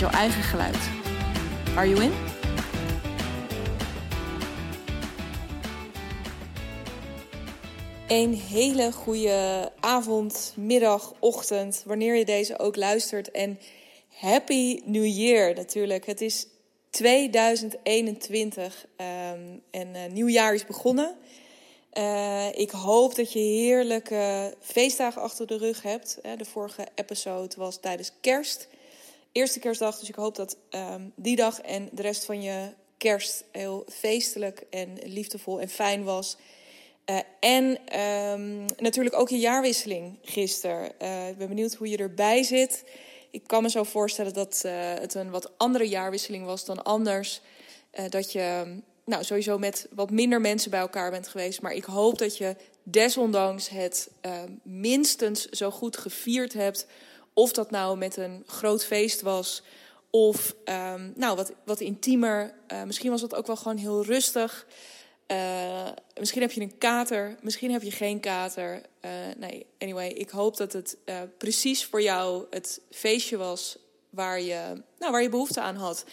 met 0.00 0.10
jouw 0.10 0.20
eigen 0.20 0.42
geluid. 0.42 0.76
Are 1.76 1.88
you 1.88 2.02
in? 2.02 2.12
Een 8.08 8.34
hele 8.34 8.92
goede 8.92 9.72
avond, 9.80 10.52
middag, 10.56 11.14
ochtend, 11.18 11.82
wanneer 11.86 12.14
je 12.14 12.24
deze 12.24 12.58
ook 12.58 12.76
luistert. 12.76 13.30
En 13.30 13.58
Happy 14.08 14.80
New 14.84 15.06
Year 15.06 15.54
natuurlijk. 15.54 16.06
Het 16.06 16.20
is 16.20 16.46
2021 16.90 18.86
um, 18.96 19.62
en 19.70 19.88
uh, 19.94 20.06
nieuwjaar 20.12 20.54
is 20.54 20.66
begonnen. 20.66 21.16
Uh, 21.92 22.46
ik 22.52 22.70
hoop 22.70 23.14
dat 23.14 23.32
je 23.32 23.38
heerlijke 23.38 24.54
feestdagen 24.60 25.22
achter 25.22 25.46
de 25.46 25.56
rug 25.56 25.82
hebt. 25.82 26.18
De 26.36 26.44
vorige 26.44 26.86
episode 26.94 27.54
was 27.56 27.80
tijdens 27.80 28.12
kerst. 28.20 28.68
Eerste 29.38 29.58
kerstdag, 29.58 29.98
dus 29.98 30.08
ik 30.08 30.14
hoop 30.14 30.36
dat 30.36 30.56
um, 30.70 31.12
die 31.16 31.36
dag 31.36 31.60
en 31.60 31.88
de 31.92 32.02
rest 32.02 32.24
van 32.24 32.42
je 32.42 32.72
kerst 32.96 33.44
heel 33.52 33.84
feestelijk 33.88 34.62
en 34.70 34.98
liefdevol 35.04 35.60
en 35.60 35.68
fijn 35.68 36.04
was. 36.04 36.36
Uh, 37.10 37.18
en 37.40 37.64
um, 38.00 38.64
natuurlijk 38.78 39.14
ook 39.16 39.28
je 39.28 39.38
jaarwisseling 39.38 40.18
gisteren. 40.22 40.92
Uh, 41.02 41.28
ik 41.28 41.38
ben 41.38 41.48
benieuwd 41.48 41.74
hoe 41.74 41.88
je 41.88 41.96
erbij 41.96 42.42
zit. 42.42 42.84
Ik 43.30 43.42
kan 43.46 43.62
me 43.62 43.70
zo 43.70 43.82
voorstellen 43.82 44.34
dat 44.34 44.62
uh, 44.66 44.72
het 44.94 45.14
een 45.14 45.30
wat 45.30 45.58
andere 45.58 45.88
jaarwisseling 45.88 46.44
was 46.44 46.64
dan 46.64 46.84
anders. 46.84 47.40
dat 48.08 48.32
je 48.32 48.76
nou, 49.04 49.24
sowieso 49.24 49.58
met 49.58 49.88
wat 49.94 50.10
minder 50.10 50.40
mensen 50.40 50.70
bij 50.70 50.80
elkaar 50.80 51.10
bent 51.10 51.28
geweest. 51.28 51.62
Maar 51.62 51.72
ik 51.72 51.84
hoop 51.84 52.18
dat 52.18 52.36
je 52.36 52.56
desondanks 52.82 53.68
het 53.68 54.10
minstens 54.62 55.44
zo 55.44 55.70
goed 55.70 55.96
gevierd 55.96 56.52
hebt. 56.52 56.86
Of 57.38 57.52
dat 57.52 57.70
nou 57.70 57.96
met 57.96 58.16
een 58.16 58.42
groot 58.46 58.84
feest 58.84 59.20
was. 59.20 59.62
Of 60.10 60.54
um, 60.64 61.12
nou, 61.16 61.36
wat, 61.36 61.52
wat 61.64 61.80
intiemer. 61.80 62.54
misschien 62.86 63.10
was 63.10 63.20
het 63.20 63.34
ook 63.34 63.46
wel 63.46 63.56
gewoon 63.56 63.76
heel 63.76 64.04
rustig. 64.04 64.66
Uh, 65.26 65.88
misschien 66.20 66.40
heb 66.40 66.52
je 66.52 66.60
een 66.60 66.78
kater, 66.78 67.36
misschien 67.40 67.70
heb 67.70 67.82
je 67.82 67.90
geen 67.90 68.20
kater. 68.20 68.82
Uh, 69.04 69.10
nee, 69.36 69.66
anyway, 69.78 70.08
ik 70.08 70.30
hoop 70.30 70.56
dat 70.56 70.72
het 70.72 70.96
precies 71.38 71.84
voor 71.84 72.02
jou 72.02 72.44
het 72.50 72.80
feestje 72.90 73.36
was 73.36 73.78
waar 74.10 74.40
je, 74.40 74.82
nou, 74.98 75.12
waar 75.12 75.22
je 75.22 75.28
behoefte 75.28 75.60
aan 75.60 75.76
had. 75.76 76.04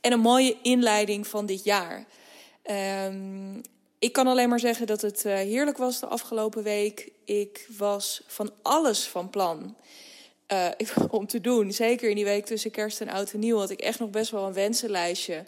En 0.00 0.12
een 0.12 0.20
mooie 0.20 0.56
inleiding 0.62 1.26
van 1.26 1.46
dit 1.46 1.64
jaar. 1.64 2.06
Um, 3.06 3.60
ik 3.98 4.12
kan 4.12 4.26
alleen 4.26 4.48
maar 4.48 4.60
zeggen 4.60 4.86
dat 4.86 5.00
het 5.00 5.22
heerlijk 5.22 5.78
was 5.78 6.00
de 6.00 6.06
afgelopen 6.06 6.62
week. 6.62 7.12
Ik 7.24 7.68
was 7.76 8.22
van 8.26 8.52
alles 8.62 9.06
van 9.06 9.30
plan 9.30 9.76
om 11.10 11.26
te 11.26 11.40
doen. 11.40 11.72
Zeker 11.72 12.08
in 12.08 12.16
die 12.16 12.24
week 12.24 12.46
tussen 12.46 12.70
kerst 12.70 13.00
en 13.00 13.08
oud 13.08 13.32
en 13.32 13.38
nieuw 13.38 13.58
had 13.58 13.70
ik 13.70 13.80
echt 13.80 13.98
nog 13.98 14.10
best 14.10 14.30
wel 14.30 14.46
een 14.46 14.52
wensenlijstje. 14.52 15.44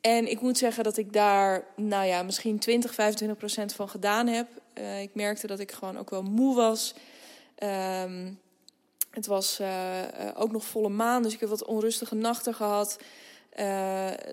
En 0.00 0.30
ik 0.30 0.40
moet 0.40 0.58
zeggen 0.58 0.84
dat 0.84 0.96
ik 0.96 1.12
daar, 1.12 1.64
nou 1.76 2.06
ja, 2.06 2.22
misschien 2.22 2.58
20, 2.58 2.94
25 2.94 3.38
procent 3.38 3.72
van 3.72 3.88
gedaan 3.88 4.26
heb. 4.26 4.46
Uh, 4.74 5.02
ik 5.02 5.14
merkte 5.14 5.46
dat 5.46 5.58
ik 5.58 5.72
gewoon 5.72 5.98
ook 5.98 6.10
wel 6.10 6.22
moe 6.22 6.54
was. 6.54 6.94
Um, 8.02 8.38
het 9.10 9.26
was 9.26 9.60
uh, 9.60 9.68
ook 10.34 10.52
nog 10.52 10.64
volle 10.64 10.88
maan, 10.88 11.22
dus 11.22 11.32
ik 11.32 11.40
heb 11.40 11.48
wat 11.48 11.64
onrustige 11.64 12.14
nachten 12.14 12.54
gehad. 12.54 12.98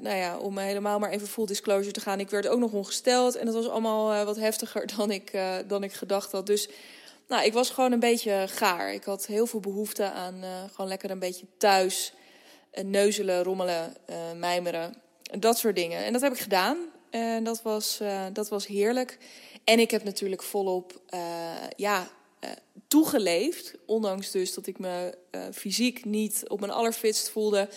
Nou 0.02 0.16
ja, 0.16 0.38
om 0.38 0.58
helemaal 0.58 1.00
maar 1.00 1.10
even 1.10 1.28
full 1.28 1.46
disclosure 1.46 1.92
te 1.92 2.00
gaan. 2.00 2.20
Ik 2.20 2.30
werd 2.30 2.48
ook 2.48 2.60
nog 2.60 2.72
ongesteld 2.72 3.36
en 3.36 3.46
dat 3.46 3.56
was 3.56 3.70
allemaal 3.70 4.26
wat 4.26 4.36
heftiger 4.36 4.88
dan 4.98 5.12
ik, 5.12 5.40
dan 5.68 5.84
ik 5.84 5.94
gedacht 5.94 6.32
had. 6.32 6.46
Dus 6.46 6.70
nou, 7.28 7.46
ik 7.46 7.54
was 7.54 7.70
gewoon 7.70 7.92
een 7.92 8.00
beetje 8.00 8.46
gaar. 8.48 8.94
Ik 8.94 9.04
had 9.04 9.26
heel 9.26 9.48
veel 9.48 9.60
behoefte 9.60 10.12
aan 10.12 10.44
gewoon 10.72 10.88
lekker 10.88 11.12
een 11.12 11.20
beetje 11.20 11.46
thuis 11.58 12.14
neuzelen, 12.84 13.44
rommelen, 13.44 13.96
mijmeren 14.36 15.02
dat 15.40 15.58
soort 15.58 15.76
dingen. 15.76 16.04
En 16.04 16.14
dat 16.14 16.22
heb 16.22 16.34
ik 16.34 16.40
gedaan. 16.40 16.78
En 17.10 17.44
dat 17.44 17.62
was, 17.62 18.00
dat 18.34 18.50
was 18.50 18.68
heerlijk. 18.68 19.18
En 19.64 19.80
ik 19.80 19.92
heb 19.92 20.04
natuurlijk 20.04 20.44
volop 20.44 21.02
ja, 21.76 22.08
toegeleefd. 22.88 23.74
Ondanks 23.86 24.32
dus 24.32 24.54
dat 24.54 24.68
ik 24.68 24.80
me 24.80 25.18
fysiek 25.54 26.06
niet 26.06 26.44
op 26.48 26.60
mijn 26.60 26.72
allerfitst 26.72 27.30
voelde, 27.30 27.70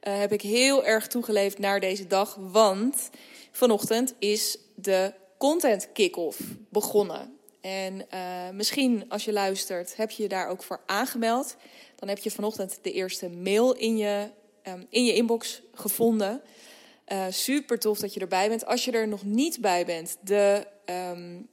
heb 0.00 0.32
ik 0.32 0.42
heel 0.42 0.84
erg 0.84 1.06
toegeleefd 1.06 1.58
naar 1.58 1.80
deze 1.80 2.06
dag. 2.06 2.36
Want 2.40 3.10
vanochtend 3.52 4.14
is 4.18 4.58
de 4.74 5.12
content 5.38 5.92
kick-off 5.92 6.40
begonnen. 6.70 7.35
En 7.66 8.06
misschien 8.56 9.04
als 9.08 9.24
je 9.24 9.32
luistert, 9.32 9.96
heb 9.96 10.10
je 10.10 10.22
je 10.22 10.28
daar 10.28 10.48
ook 10.48 10.62
voor 10.62 10.80
aangemeld. 10.86 11.56
Dan 11.96 12.08
heb 12.08 12.18
je 12.18 12.30
vanochtend 12.30 12.78
de 12.82 12.92
eerste 12.92 13.28
mail 13.28 13.72
in 13.72 13.96
je, 13.96 14.28
um, 14.68 14.86
in 14.90 15.04
je 15.04 15.14
inbox 15.14 15.62
gevonden. 15.74 16.42
Uh, 17.12 17.24
super 17.30 17.78
tof 17.78 17.98
dat 17.98 18.14
je 18.14 18.20
erbij 18.20 18.48
bent. 18.48 18.66
Als 18.66 18.84
je 18.84 18.90
er 18.90 19.08
nog 19.08 19.24
niet 19.24 19.60
bij 19.60 19.84
bent, 19.84 20.16
de, 20.20 20.66
um, 20.86 21.48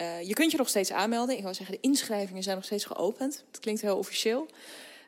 uh, 0.00 0.22
je 0.22 0.34
kunt 0.34 0.50
je 0.50 0.56
nog 0.56 0.68
steeds 0.68 0.92
aanmelden. 0.92 1.36
Ik 1.36 1.42
wil 1.42 1.54
zeggen, 1.54 1.74
de 1.74 1.88
inschrijvingen 1.88 2.42
zijn 2.42 2.56
nog 2.56 2.64
steeds 2.64 2.84
geopend. 2.84 3.44
Dat 3.50 3.60
klinkt 3.60 3.80
heel 3.80 3.96
officieel. 3.96 4.46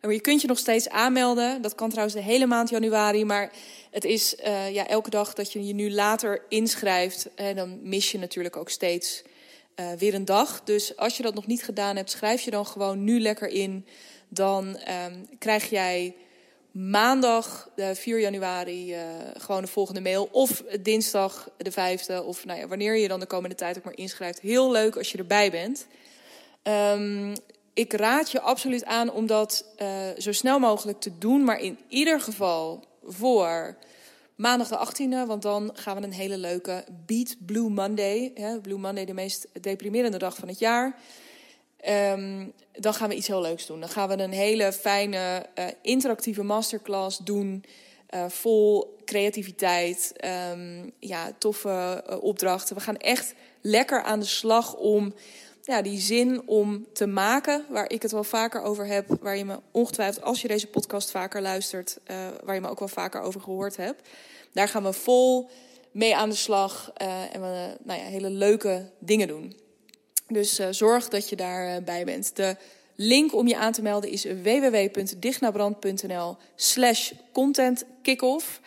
Maar 0.00 0.12
je 0.12 0.20
kunt 0.20 0.40
je 0.40 0.46
nog 0.46 0.58
steeds 0.58 0.88
aanmelden. 0.88 1.62
Dat 1.62 1.74
kan 1.74 1.88
trouwens 1.88 2.16
de 2.16 2.22
hele 2.22 2.46
maand 2.46 2.68
januari. 2.68 3.24
Maar 3.24 3.52
het 3.90 4.04
is 4.04 4.34
ja, 4.72 4.86
elke 4.86 5.10
dag 5.10 5.34
dat 5.34 5.52
je 5.52 5.66
je 5.66 5.74
nu 5.74 5.92
later 5.92 6.42
inschrijft. 6.48 7.28
Dan 7.54 7.78
mis 7.82 8.12
je 8.12 8.18
natuurlijk 8.18 8.56
ook 8.56 8.70
steeds 8.70 9.22
weer 9.98 10.14
een 10.14 10.24
dag. 10.24 10.60
Dus 10.64 10.96
als 10.96 11.16
je 11.16 11.22
dat 11.22 11.34
nog 11.34 11.46
niet 11.46 11.64
gedaan 11.64 11.96
hebt, 11.96 12.10
schrijf 12.10 12.40
je 12.40 12.50
dan 12.50 12.66
gewoon 12.66 13.04
nu 13.04 13.20
lekker 13.20 13.48
in. 13.48 13.86
Dan 14.28 14.66
um, 14.66 15.28
krijg 15.38 15.70
jij 15.70 16.14
maandag 16.70 17.70
de 17.76 17.94
4 17.94 18.20
januari 18.20 18.94
uh, 18.94 19.00
gewoon 19.36 19.62
de 19.62 19.68
volgende 19.68 20.00
mail. 20.00 20.28
Of 20.32 20.62
dinsdag 20.80 21.50
de 21.56 21.72
5e. 21.72 22.24
Of 22.24 22.44
nou 22.44 22.58
ja, 22.58 22.66
wanneer 22.66 22.96
je 22.96 23.08
dan 23.08 23.20
de 23.20 23.26
komende 23.26 23.54
tijd 23.54 23.78
ook 23.78 23.84
maar 23.84 23.96
inschrijft. 23.96 24.40
Heel 24.40 24.70
leuk 24.70 24.96
als 24.96 25.12
je 25.12 25.18
erbij 25.18 25.50
bent. 25.50 25.86
Um, 26.62 27.32
ik 27.74 27.92
raad 27.92 28.30
je 28.30 28.40
absoluut 28.40 28.84
aan 28.84 29.12
om 29.12 29.26
dat 29.26 29.64
uh, 29.82 29.88
zo 30.18 30.32
snel 30.32 30.58
mogelijk 30.58 31.00
te 31.00 31.18
doen. 31.18 31.44
Maar 31.44 31.60
in 31.60 31.78
ieder 31.88 32.20
geval 32.20 32.84
voor 33.04 33.76
maandag 34.38 34.68
de 34.68 34.86
18e. 34.86 35.26
Want 35.26 35.42
dan 35.42 35.70
gaan 35.74 35.96
we 35.96 36.02
een 36.02 36.12
hele 36.12 36.38
leuke 36.38 36.84
Beat 37.06 37.36
Blue 37.46 37.70
Monday. 37.70 38.32
Blue 38.62 38.78
Monday, 38.78 39.04
de 39.04 39.14
meest 39.14 39.48
deprimerende 39.60 40.18
dag 40.18 40.36
van 40.36 40.48
het 40.48 40.58
jaar. 40.58 40.98
Um, 41.88 42.52
dan 42.72 42.94
gaan 42.94 43.08
we 43.08 43.14
iets 43.14 43.26
heel 43.26 43.40
leuks 43.40 43.66
doen. 43.66 43.80
Dan 43.80 43.88
gaan 43.88 44.08
we 44.08 44.18
een 44.22 44.32
hele 44.32 44.72
fijne, 44.72 45.46
uh, 45.58 45.64
interactieve 45.82 46.42
masterclass 46.42 47.18
doen. 47.18 47.64
Uh, 48.14 48.28
vol 48.28 48.96
creativiteit, 49.04 50.12
um, 50.52 50.92
ja, 50.98 51.32
toffe 51.38 52.04
uh, 52.10 52.22
opdrachten. 52.22 52.76
We 52.76 52.82
gaan 52.82 52.96
echt 52.96 53.34
lekker 53.60 54.02
aan 54.02 54.20
de 54.20 54.26
slag 54.26 54.76
om 54.76 55.14
ja, 55.62 55.82
die 55.82 56.00
zin 56.00 56.42
om 56.46 56.86
te 56.92 57.06
maken, 57.06 57.64
waar 57.68 57.90
ik 57.90 58.02
het 58.02 58.12
wel 58.12 58.24
vaker 58.24 58.62
over 58.62 58.86
heb, 58.86 59.06
waar 59.20 59.36
je 59.36 59.44
me 59.44 59.60
ongetwijfeld, 59.70 60.24
als 60.24 60.42
je 60.42 60.48
deze 60.48 60.66
podcast 60.66 61.10
vaker 61.10 61.42
luistert, 61.42 61.98
waar 62.44 62.54
je 62.54 62.60
me 62.60 62.68
ook 62.68 62.78
wel 62.78 62.88
vaker 62.88 63.20
over 63.20 63.40
gehoord 63.40 63.76
hebt. 63.76 64.08
Daar 64.58 64.68
gaan 64.68 64.82
we 64.82 64.92
vol 64.92 65.48
mee 65.90 66.16
aan 66.16 66.28
de 66.28 66.34
slag 66.34 66.90
en 67.32 67.40
we 67.40 67.76
nou 67.82 68.00
ja, 68.00 68.06
hele 68.06 68.30
leuke 68.30 68.90
dingen 68.98 69.28
doen. 69.28 69.56
Dus 70.28 70.60
uh, 70.60 70.66
zorg 70.70 71.08
dat 71.08 71.28
je 71.28 71.36
daarbij 71.36 71.98
uh, 71.98 72.04
bent. 72.04 72.36
De 72.36 72.56
link 72.94 73.34
om 73.34 73.48
je 73.48 73.56
aan 73.56 73.72
te 73.72 73.82
melden 73.82 74.10
is 74.10 74.24
www.dignabrand.nl 74.24 76.36
slash 76.54 77.12
content 77.32 77.84
kickoff. 78.02 78.60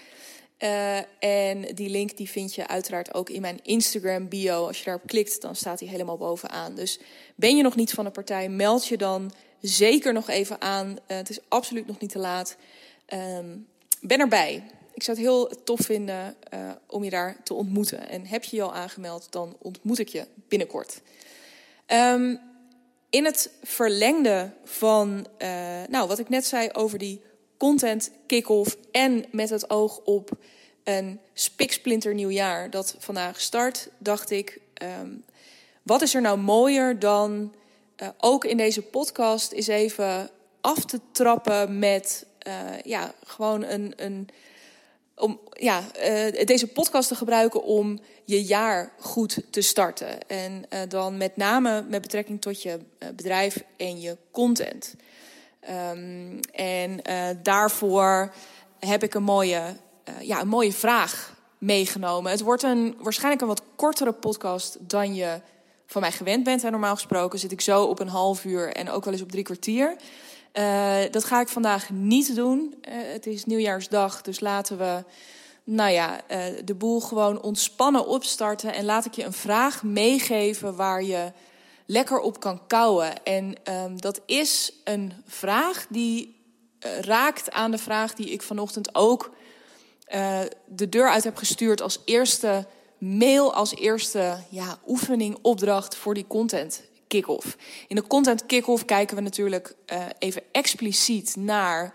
Uh, 0.60 0.98
en 1.20 1.76
die 1.76 1.90
link 1.90 2.18
die 2.18 2.30
vind 2.30 2.56
je 2.56 2.68
uiteraard 2.68 3.14
ook 3.14 3.30
in 3.30 3.42
mijn 3.42 3.60
Instagram 3.64 4.30
bio. 4.30 4.68
Als 4.68 4.78
je 4.78 4.86
daarop 4.86 5.08
klikt, 5.08 5.42
dan 5.42 5.56
staat 5.56 5.80
die 5.80 5.90
helemaal 5.90 6.18
bovenaan. 6.18 6.76
Dus 6.76 7.00
ben 7.36 7.56
je 7.56 7.64
nog 7.64 7.76
niet 7.76 7.92
van 7.92 8.06
de 8.06 8.12
partij, 8.12 8.50
meld 8.50 8.88
je 8.88 8.98
dan 8.98 9.32
zeker 9.62 10.14
nog 10.14 10.30
even 10.30 10.62
aan. 10.62 10.98
het 11.08 11.30
is 11.30 11.40
absoluut 11.48 11.88
nog 11.88 12.00
niet 12.00 12.12
te 12.12 12.20
laat. 12.20 12.56
Um, 13.14 13.68
ben 14.02 14.20
erbij. 14.20 14.64
Ik 14.94 15.04
zou 15.04 15.18
het 15.18 15.28
heel 15.28 15.64
tof 15.64 15.80
vinden 15.80 16.36
om 16.88 17.04
je 17.04 17.10
daar 17.10 17.38
te 17.44 17.54
ontmoeten. 17.54 18.10
En 18.10 18.26
heb 18.26 18.44
je 18.44 18.56
je 18.56 18.62
al 18.62 18.74
aangemeld, 18.74 19.28
dan 19.30 19.56
ontmoet 19.60 20.00
ik 20.00 20.08
je 20.08 20.26
binnenkort. 20.48 21.02
Um, 21.88 22.40
in 23.12 23.26
het 23.26 23.50
verlengde 23.64 24.52
van 24.64 25.28
uh, 25.38 25.48
nou, 25.90 26.08
wat 26.08 26.20
ik 26.20 26.30
net 26.30 26.46
zei 26.46 26.70
over 26.72 26.98
die 26.98 27.22
content 27.58 28.12
kick-off 28.28 28.78
en 28.92 29.26
met 29.32 29.50
het 29.50 29.70
oog 29.70 30.00
op 30.04 30.30
een 30.84 31.20
spiksplinter 31.34 32.14
nieuw 32.14 32.30
jaar 32.30 32.70
dat 32.70 32.96
vandaag 33.00 33.42
start, 33.42 33.90
dacht 33.98 34.30
ik, 34.30 34.60
ehm, 34.74 35.10
wat 35.84 36.02
is 36.02 36.16
er 36.16 36.22
nou 36.22 36.38
mooier 36.38 37.00
dan 37.00 37.54
uh, 38.02 38.08
ook 38.18 38.46
in 38.46 38.58
deze 38.58 38.82
podcast 38.82 39.52
eens 39.52 39.68
even 39.68 40.30
af 40.62 40.86
te 40.86 41.00
trappen 41.12 41.80
met 41.80 42.26
ja, 42.84 43.14
gewoon 43.24 43.64
een, 43.64 43.94
een 43.96 44.28
om 45.22 45.40
ja, 45.52 45.84
uh, 46.06 46.46
deze 46.46 46.68
podcast 46.68 47.08
te 47.08 47.16
gebruiken 47.16 47.64
om 47.64 48.00
je 48.26 48.44
jaar 48.44 48.92
goed 49.00 49.44
te 49.50 49.62
starten. 49.62 50.28
En 50.28 50.64
uh, 50.74 50.80
dan 50.88 51.18
met 51.18 51.38
name 51.38 51.86
met 51.90 52.02
betrekking 52.02 52.42
tot 52.42 52.62
je 52.62 52.80
bedrijf 53.16 53.64
en 53.78 54.02
je 54.02 54.18
content. 54.32 54.96
Um, 55.94 56.40
en 56.52 57.02
daarvoor 57.44 58.34
heb 58.80 59.04
ik 59.04 59.14
een 59.14 59.24
mooie, 59.24 59.62
ja, 60.22 60.42
een 60.42 60.48
mooie 60.48 60.74
vraag 60.74 61.36
meegenomen. 61.58 62.32
Het 62.32 62.42
wordt 62.42 62.64
een, 62.64 62.96
waarschijnlijk 63.00 63.42
een 63.42 63.48
wat 63.48 63.64
kortere 63.76 64.12
podcast 64.12 64.78
dan 64.80 65.16
je 65.16 65.42
van 65.86 66.02
mij 66.02 66.12
gewend 66.12 66.44
bent. 66.44 66.64
En 66.64 66.72
normaal 66.72 66.96
gesproken 66.96 67.40
zit 67.40 67.52
ik 67.52 67.62
zo 67.62 67.84
op 67.84 68.00
een 68.00 68.08
half 68.08 68.46
uur 68.46 68.74
en 68.74 68.90
ook 68.90 69.04
wel 69.04 69.14
eens 69.14 69.22
op 69.22 69.32
drie 69.32 69.44
kwartier. 69.44 69.96
Uh, 70.54 70.98
dat 71.12 71.24
ga 71.24 71.40
ik 71.40 71.48
vandaag 71.48 71.90
niet 71.90 72.36
doen. 72.36 72.76
Uh, 72.82 72.94
het 73.12 73.26
is 73.26 73.46
nieuwjaarsdag, 73.46 74.22
dus 74.22 74.40
laten 74.40 74.78
we 74.78 75.04
nou 75.64 75.92
ja, 75.92 76.22
uh, 76.32 76.44
de 76.66 76.76
boel 76.76 77.00
gewoon 77.00 77.42
ontspannen 77.42 78.08
opstarten. 78.08 78.74
En 78.74 78.86
laat 78.86 79.06
ik 79.06 79.14
je 79.14 79.24
een 79.24 79.34
vraag 79.34 79.84
meegeven 79.84 80.76
waar 80.76 81.04
je 81.04 81.32
lekker 81.86 82.20
op 82.20 82.40
kan 82.40 82.68
kouwen. 82.68 83.24
En 83.24 83.56
um, 83.64 84.02
dat 84.02 84.22
is 84.26 84.74
een 84.84 85.14
vraag 85.26 85.86
die 85.90 86.40
raakt 87.02 87.52
aan 87.52 87.72
de 87.72 87.78
vraag 87.78 88.14
die 88.14 88.30
ik 88.30 88.42
vanochtend 88.42 88.96
ook 88.96 89.32
de 90.68 90.90
deur 90.90 91.10
uit 91.10 91.24
heb 91.24 91.38
gestuurd 91.38 91.82
als 91.82 92.00
eerste 92.06 92.66
mail, 92.98 93.54
als 93.54 93.76
eerste 93.76 94.38
ja, 94.50 94.80
oefening, 94.88 95.38
opdracht 95.42 95.96
voor 95.96 96.14
die 96.14 96.28
content 96.28 96.82
kick-off. 97.12 97.58
In 97.88 97.96
de 97.96 98.08
content 98.08 98.46
kick-off 98.46 98.86
kijken 98.86 99.16
we 99.16 99.22
natuurlijk 99.22 99.76
uh, 99.94 100.06
even 100.20 100.42
expliciet 100.52 101.36
naar 101.36 101.94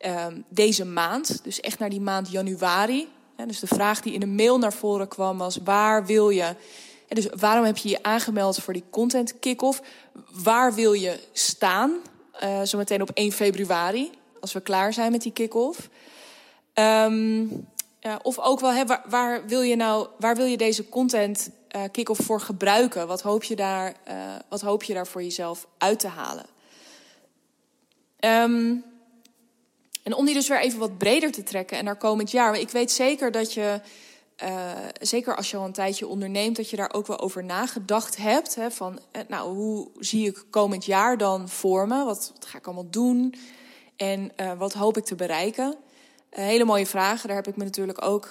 uh, 0.00 0.26
deze 0.48 0.84
maand. 0.84 1.44
Dus 1.44 1.60
echt 1.60 1.78
naar 1.78 1.88
die 1.88 2.00
maand 2.00 2.30
januari. 2.30 3.08
Ja, 3.36 3.46
dus 3.46 3.60
de 3.60 3.66
vraag 3.66 4.00
die 4.00 4.12
in 4.12 4.20
de 4.20 4.26
mail 4.26 4.58
naar 4.58 4.72
voren 4.72 5.08
kwam 5.08 5.38
was: 5.38 5.58
waar 5.64 6.06
wil 6.06 6.30
je. 6.30 6.54
En 7.08 7.14
dus 7.14 7.28
waarom 7.38 7.64
heb 7.64 7.76
je 7.76 7.88
je 7.88 8.02
aangemeld 8.02 8.62
voor 8.62 8.72
die 8.72 8.84
content 8.90 9.38
kick-off? 9.38 9.82
Waar 10.32 10.74
wil 10.74 10.92
je 10.92 11.18
staan? 11.32 11.96
Uh, 12.42 12.60
zometeen 12.62 13.02
op 13.02 13.10
1 13.14 13.32
februari, 13.32 14.10
als 14.40 14.52
we 14.52 14.60
klaar 14.60 14.92
zijn 14.92 15.12
met 15.12 15.22
die 15.22 15.32
kick-off. 15.32 15.88
Um, 16.74 17.66
of 18.22 18.38
ook 18.38 18.60
wel, 18.60 18.72
hè, 18.72 18.86
waar, 18.86 19.04
waar, 19.08 19.46
wil 19.46 19.60
je 19.60 19.76
nou, 19.76 20.08
waar 20.18 20.36
wil 20.36 20.46
je 20.46 20.56
deze 20.56 20.88
content 20.88 21.50
uh, 21.76 21.82
kick-off 21.92 22.24
voor 22.24 22.40
gebruiken? 22.40 23.06
Wat 23.06 23.22
hoop, 23.22 23.44
je 23.44 23.56
daar, 23.56 23.94
uh, 24.08 24.14
wat 24.48 24.60
hoop 24.60 24.82
je 24.82 24.94
daar 24.94 25.06
voor 25.06 25.22
jezelf 25.22 25.66
uit 25.78 25.98
te 25.98 26.08
halen? 26.08 26.46
Um, 28.20 28.84
en 30.02 30.14
om 30.14 30.24
die 30.24 30.34
dus 30.34 30.48
weer 30.48 30.60
even 30.60 30.78
wat 30.78 30.98
breder 30.98 31.32
te 31.32 31.42
trekken 31.42 31.78
en 31.78 31.84
naar 31.84 31.96
komend 31.96 32.30
jaar. 32.30 32.58
Ik 32.58 32.70
weet 32.70 32.90
zeker 32.90 33.32
dat 33.32 33.52
je, 33.52 33.80
uh, 34.42 34.72
zeker 35.00 35.36
als 35.36 35.50
je 35.50 35.56
al 35.56 35.64
een 35.64 35.72
tijdje 35.72 36.06
onderneemt, 36.06 36.56
dat 36.56 36.70
je 36.70 36.76
daar 36.76 36.92
ook 36.92 37.06
wel 37.06 37.18
over 37.18 37.44
nagedacht 37.44 38.16
hebt. 38.16 38.54
Hè, 38.54 38.70
van, 38.70 39.00
nou, 39.28 39.54
hoe 39.54 39.88
zie 39.98 40.26
ik 40.26 40.44
komend 40.50 40.84
jaar 40.84 41.18
dan 41.18 41.48
vormen? 41.48 42.04
Wat, 42.04 42.30
wat 42.34 42.46
ga 42.46 42.58
ik 42.58 42.66
allemaal 42.66 42.90
doen? 42.90 43.34
En 43.96 44.32
wat 44.58 44.72
hoop 44.72 44.96
ik 44.96 45.04
te 45.04 45.14
bereiken? 45.14 45.76
hele 46.30 46.64
mooie 46.64 46.86
vragen. 46.86 47.26
Daar 47.26 47.36
heb 47.36 47.48
ik 47.48 47.56
me 47.56 47.64
natuurlijk 47.64 48.04
ook 48.04 48.30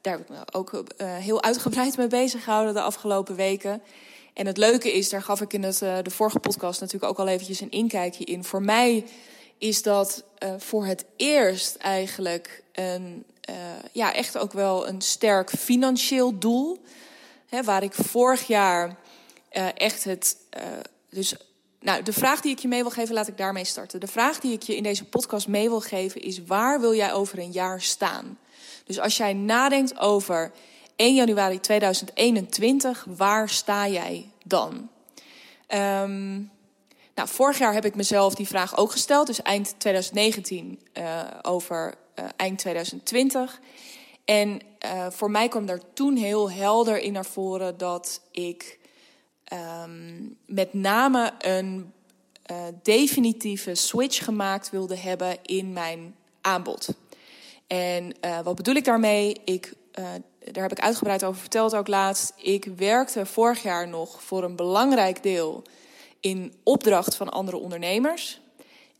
daar 0.00 0.12
heb 0.12 0.22
ik 0.22 0.28
me 0.28 0.42
ook 0.52 0.72
uh, 0.72 0.82
heel 1.16 1.42
uitgebreid 1.42 1.96
mee 1.96 2.06
bezig 2.06 2.44
gehouden 2.44 2.74
de 2.74 2.80
afgelopen 2.80 3.34
weken. 3.34 3.82
En 4.34 4.46
het 4.46 4.56
leuke 4.56 4.92
is, 4.92 5.08
daar 5.08 5.22
gaf 5.22 5.40
ik 5.40 5.52
in 5.52 5.62
het, 5.62 5.82
uh, 5.82 5.98
de 6.02 6.10
vorige 6.10 6.38
podcast 6.38 6.80
natuurlijk 6.80 7.12
ook 7.12 7.18
al 7.18 7.28
eventjes 7.28 7.60
een 7.60 7.70
inkijkje 7.70 8.24
in. 8.24 8.44
Voor 8.44 8.62
mij 8.62 9.04
is 9.58 9.82
dat 9.82 10.24
uh, 10.44 10.54
voor 10.58 10.86
het 10.86 11.04
eerst 11.16 11.76
eigenlijk 11.76 12.62
een, 12.72 13.24
ja, 13.92 14.14
echt 14.14 14.38
ook 14.38 14.52
wel 14.52 14.88
een 14.88 15.00
sterk 15.00 15.50
financieel 15.50 16.38
doel. 16.38 16.84
Hè, 17.46 17.62
waar 17.62 17.82
ik 17.82 17.92
vorig 17.92 18.46
jaar 18.46 18.96
echt 19.74 20.04
het. 20.04 20.36
dus, 21.10 21.34
nou, 21.80 22.02
de 22.02 22.12
vraag 22.12 22.40
die 22.40 22.52
ik 22.52 22.58
je 22.58 22.68
mee 22.68 22.82
wil 22.82 22.90
geven, 22.90 23.14
laat 23.14 23.28
ik 23.28 23.36
daarmee 23.36 23.64
starten. 23.64 24.00
De 24.00 24.06
vraag 24.06 24.40
die 24.40 24.52
ik 24.52 24.62
je 24.62 24.76
in 24.76 24.82
deze 24.82 25.04
podcast 25.04 25.48
mee 25.48 25.68
wil 25.68 25.80
geven 25.80 26.20
is: 26.20 26.44
waar 26.44 26.80
wil 26.80 26.94
jij 26.94 27.12
over 27.12 27.38
een 27.38 27.52
jaar 27.52 27.80
staan? 27.80 28.38
Dus 28.84 29.00
als 29.00 29.16
jij 29.16 29.32
nadenkt 29.32 29.98
over 29.98 30.52
1 30.96 31.14
januari 31.14 31.60
2021, 31.60 33.06
waar 33.16 33.48
sta 33.48 33.88
jij 33.88 34.30
dan? 34.44 34.90
Um, 35.68 36.50
nou, 37.14 37.28
vorig 37.28 37.58
jaar 37.58 37.72
heb 37.72 37.84
ik 37.84 37.94
mezelf 37.94 38.34
die 38.34 38.46
vraag 38.46 38.76
ook 38.76 38.90
gesteld, 38.90 39.26
dus 39.26 39.42
eind 39.42 39.74
2019 39.78 40.80
uh, 40.94 41.20
over 41.42 41.94
uh, 42.18 42.24
eind 42.36 42.58
2020. 42.58 43.60
En 44.24 44.60
uh, 44.84 45.06
voor 45.10 45.30
mij 45.30 45.48
kwam 45.48 45.66
daar 45.66 45.80
toen 45.94 46.16
heel 46.16 46.50
helder 46.50 46.98
in 46.98 47.12
naar 47.12 47.24
voren 47.24 47.78
dat 47.78 48.22
ik 48.30 48.78
um, 49.84 50.36
met 50.46 50.74
name 50.74 51.32
een 51.38 51.92
definitieve 52.82 53.74
switch 53.74 54.24
gemaakt 54.24 54.70
wilde 54.70 54.96
hebben 54.96 55.38
in 55.42 55.72
mijn 55.72 56.14
aanbod. 56.40 56.88
En 57.70 58.14
uh, 58.24 58.40
wat 58.40 58.54
bedoel 58.54 58.74
ik 58.74 58.84
daarmee? 58.84 59.40
Ik, 59.44 59.72
uh, 59.98 60.04
daar 60.52 60.62
heb 60.62 60.72
ik 60.72 60.80
uitgebreid 60.80 61.24
over 61.24 61.40
verteld 61.40 61.74
ook 61.74 61.88
laatst. 61.88 62.32
Ik 62.36 62.64
werkte 62.64 63.26
vorig 63.26 63.62
jaar 63.62 63.88
nog 63.88 64.22
voor 64.22 64.44
een 64.44 64.56
belangrijk 64.56 65.22
deel 65.22 65.62
in 66.20 66.54
opdracht 66.62 67.14
van 67.14 67.28
andere 67.28 67.56
ondernemers. 67.56 68.40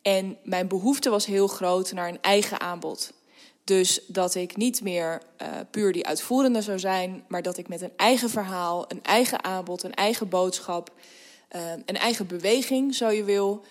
En 0.03 0.37
mijn 0.43 0.69
behoefte 0.69 1.11
was 1.11 1.27
heel 1.27 1.47
groot 1.47 1.93
naar 1.93 2.09
een 2.09 2.21
eigen 2.21 2.61
aanbod. 2.61 3.13
Dus 3.65 4.01
dat 4.07 4.35
ik 4.35 4.57
niet 4.57 4.83
meer 4.83 5.23
uh, 5.43 5.49
puur 5.71 5.93
die 5.93 6.07
uitvoerende 6.07 6.63
zou 6.63 6.79
zijn, 6.79 7.25
maar 7.29 7.43
dat 7.43 7.59
ik 7.59 7.69
met 7.69 7.81
een 7.81 7.97
eigen 7.97 8.31
verhaal, 8.31 8.85
een 8.89 9.03
eigen 9.03 9.45
aanbod, 9.45 9.83
een 9.83 9.95
eigen 9.95 10.29
boodschap, 10.29 10.93
een 11.85 11.97
eigen 11.97 12.27
beweging, 12.27 12.95
zo 12.95 13.09
je 13.09 13.25
wil, 13.25 13.65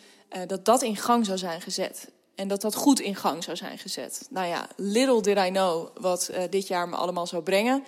dat 0.47 0.65
dat 0.65 0.81
in 0.81 0.95
gang 0.95 1.25
zou 1.25 1.38
zijn 1.38 1.62
gezet. 1.62 2.07
En 2.39 2.48
dat 2.48 2.62
dat 2.62 2.75
goed 2.75 3.00
in 3.00 3.15
gang 3.15 3.43
zou 3.43 3.58
zijn 3.58 3.77
gezet. 3.77 4.27
Nou 4.29 4.48
ja, 4.48 4.67
little 4.75 5.22
did 5.22 5.38
I 5.38 5.50
know 5.50 5.88
wat 5.98 6.29
uh, 6.31 6.43
dit 6.50 6.67
jaar 6.67 6.89
me 6.89 6.96
allemaal 6.96 7.27
zou 7.27 7.43
brengen. 7.43 7.84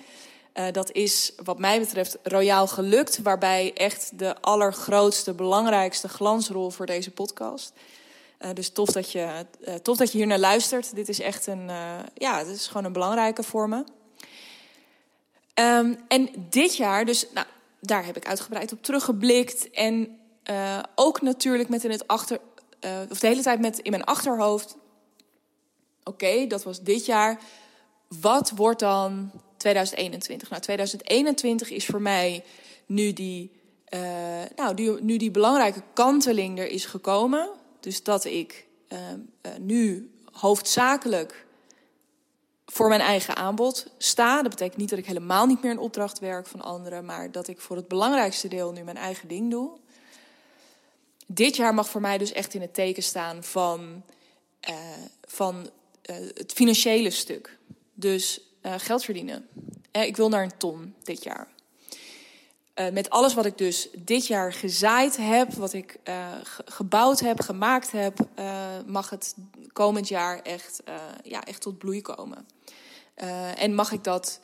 Uh, 0.53 0.65
dat 0.71 0.91
is 0.91 1.33
wat 1.43 1.59
mij 1.59 1.79
betreft 1.79 2.17
royaal 2.23 2.67
gelukt. 2.67 3.21
Waarbij 3.21 3.71
echt 3.73 4.19
de 4.19 4.41
allergrootste, 4.41 5.33
belangrijkste 5.33 6.09
glansrol 6.09 6.69
voor 6.69 6.85
deze 6.85 7.11
podcast. 7.11 7.73
Uh, 8.39 8.49
dus 8.53 8.69
tof 8.69 8.89
dat, 8.89 9.11
je, 9.11 9.45
tof 9.81 9.97
dat 9.97 10.11
je 10.11 10.17
hier 10.17 10.27
naar 10.27 10.39
luistert. 10.39 10.95
Dit 10.95 11.09
is 11.09 11.19
echt 11.19 11.47
een, 11.47 11.69
ja, 12.13 12.37
het 12.37 12.47
is 12.47 12.67
gewoon 12.67 12.85
een 12.85 12.93
belangrijke 12.93 13.43
voor 13.43 13.69
me. 13.69 13.83
Um, 15.55 15.99
en 16.07 16.29
dit 16.49 16.75
jaar, 16.75 17.05
dus 17.05 17.25
nou, 17.33 17.47
daar 17.79 18.05
heb 18.05 18.17
ik 18.17 18.27
uitgebreid 18.27 18.71
op 18.71 18.83
teruggeblikt. 18.83 19.69
En 19.69 20.19
ook 20.95 21.21
natuurlijk 21.21 21.69
met 21.69 21.83
in 21.83 21.91
het 21.91 22.07
achter, 22.07 22.39
uh, 22.85 22.91
of 23.09 23.19
de 23.19 23.27
hele 23.27 23.41
tijd 23.41 23.59
met 23.59 23.79
in 23.79 23.91
mijn 23.91 24.03
achterhoofd: 24.03 24.77
oké, 26.03 26.47
dat 26.47 26.63
was 26.63 26.81
dit 26.81 27.05
jaar. 27.05 27.39
Wat 28.19 28.51
wordt 28.55 28.79
dan 28.79 29.31
2021? 29.57 30.49
Nou, 30.49 30.61
2021 30.61 31.69
is 31.69 31.85
voor 31.85 32.01
mij 32.01 32.43
nu 32.85 33.13
die, 33.13 33.51
uh, 33.89 34.01
nou, 34.55 34.75
die, 34.75 35.01
nu 35.01 35.17
die 35.17 35.31
belangrijke 35.31 35.83
kanteling 35.93 36.59
er 36.59 36.69
is 36.69 36.85
gekomen. 36.85 37.49
Dus 37.79 38.03
dat 38.03 38.25
ik 38.25 38.65
uh, 38.89 38.99
nu 39.59 40.11
hoofdzakelijk 40.31 41.45
voor 42.65 42.87
mijn 42.87 43.01
eigen 43.01 43.35
aanbod 43.35 43.87
sta. 43.97 44.41
Dat 44.41 44.49
betekent 44.51 44.77
niet 44.77 44.89
dat 44.89 44.99
ik 44.99 45.05
helemaal 45.05 45.45
niet 45.45 45.61
meer 45.61 45.71
in 45.71 45.79
opdracht 45.79 46.19
werk 46.19 46.47
van 46.47 46.61
anderen, 46.61 47.05
maar 47.05 47.31
dat 47.31 47.47
ik 47.47 47.61
voor 47.61 47.75
het 47.75 47.87
belangrijkste 47.87 48.47
deel 48.47 48.71
nu 48.71 48.83
mijn 48.83 48.97
eigen 48.97 49.27
ding 49.27 49.51
doe 49.51 49.80
dit 51.33 51.55
jaar 51.55 51.73
mag 51.73 51.89
voor 51.89 52.01
mij 52.01 52.17
dus 52.17 52.31
echt 52.31 52.53
in 52.53 52.61
het 52.61 52.73
teken 52.73 53.03
staan 53.03 53.43
van, 53.43 54.03
uh, 54.69 54.75
van 55.25 55.69
uh, 56.09 56.15
het 56.33 56.51
financiële 56.51 57.09
stuk. 57.09 57.57
Dus 57.93 58.41
uh, 58.61 58.73
geld 58.77 59.03
verdienen. 59.03 59.47
ik 59.91 60.15
wil 60.15 60.29
naar 60.29 60.43
een 60.43 60.57
ton 60.57 60.95
dit 61.03 61.23
jaar. 61.23 61.47
met 62.91 63.09
alles 63.09 63.33
wat 63.33 63.45
ik 63.45 63.57
dus 63.57 63.89
dit 63.97 64.27
jaar 64.27 64.53
gezaaid 64.53 65.17
heb, 65.17 65.53
wat 65.53 65.73
ik 65.73 65.99
gebouwd 66.65 67.19
heb, 67.19 67.39
gemaakt 67.39 67.91
heb, 67.91 68.27
mag 68.85 69.09
het 69.09 69.35
komend 69.73 70.07
jaar 70.07 70.41
echt, 70.41 70.83
ja, 71.23 71.45
echt 71.45 71.61
tot 71.61 71.77
bloei 71.77 72.01
komen. 72.01 72.47
en 73.55 73.75
mag 73.75 73.91
ik 73.91 74.03
dat 74.03 74.39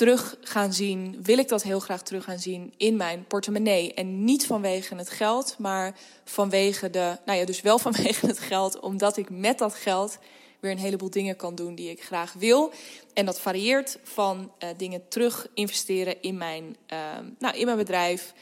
terug 0.00 0.36
gaan 0.40 0.72
zien, 0.72 1.18
wil 1.22 1.38
ik 1.38 1.48
dat 1.48 1.62
heel 1.62 1.80
graag 1.80 2.02
terug 2.02 2.24
gaan 2.24 2.38
zien 2.38 2.72
in 2.76 2.96
mijn 2.96 3.24
portemonnee. 3.26 3.94
En 3.94 4.24
niet 4.24 4.46
vanwege 4.46 4.94
het 4.94 5.10
geld, 5.10 5.54
maar 5.58 5.96
vanwege 6.24 6.90
de, 6.90 7.18
nou 7.24 7.38
ja, 7.38 7.44
dus 7.44 7.60
wel 7.60 7.78
vanwege 7.88 8.26
het 8.26 8.38
geld, 8.38 8.80
omdat 8.80 9.16
ik 9.16 9.30
met 9.30 9.58
dat 9.58 9.74
geld 9.74 10.18
weer 10.60 10.70
een 10.70 10.78
heleboel 10.78 11.10
dingen 11.10 11.36
kan 11.36 11.54
doen 11.54 11.74
die 11.74 11.90
ik 11.90 12.02
graag 12.02 12.32
wil. 12.32 12.72
En 13.14 13.26
dat 13.26 13.40
varieert 13.40 13.98
van 14.02 14.52
uh, 14.58 14.68
dingen 14.76 15.08
terug 15.08 15.46
investeren 15.54 16.22
in 16.22 16.36
mijn, 16.36 16.76
uh, 16.92 16.98
nou, 17.38 17.56
in 17.56 17.64
mijn 17.64 17.78
bedrijf. 17.78 18.32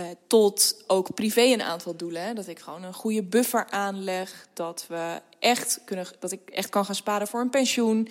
Uh, 0.00 0.06
tot 0.26 0.84
ook 0.86 1.14
privé 1.14 1.40
een 1.42 1.62
aantal 1.62 1.96
doelen. 1.96 2.22
Hè? 2.22 2.32
Dat 2.32 2.48
ik 2.48 2.58
gewoon 2.58 2.82
een 2.82 2.94
goede 2.94 3.22
buffer 3.22 3.70
aanleg. 3.70 4.48
Dat, 4.52 4.84
we 4.88 5.20
echt 5.38 5.80
kunnen, 5.84 6.06
dat 6.18 6.32
ik 6.32 6.50
echt 6.50 6.68
kan 6.68 6.84
gaan 6.84 6.94
sparen 6.94 7.26
voor 7.26 7.40
een 7.40 7.50
pensioen 7.50 8.08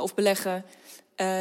of 0.00 0.14
beleggen. 0.14 0.64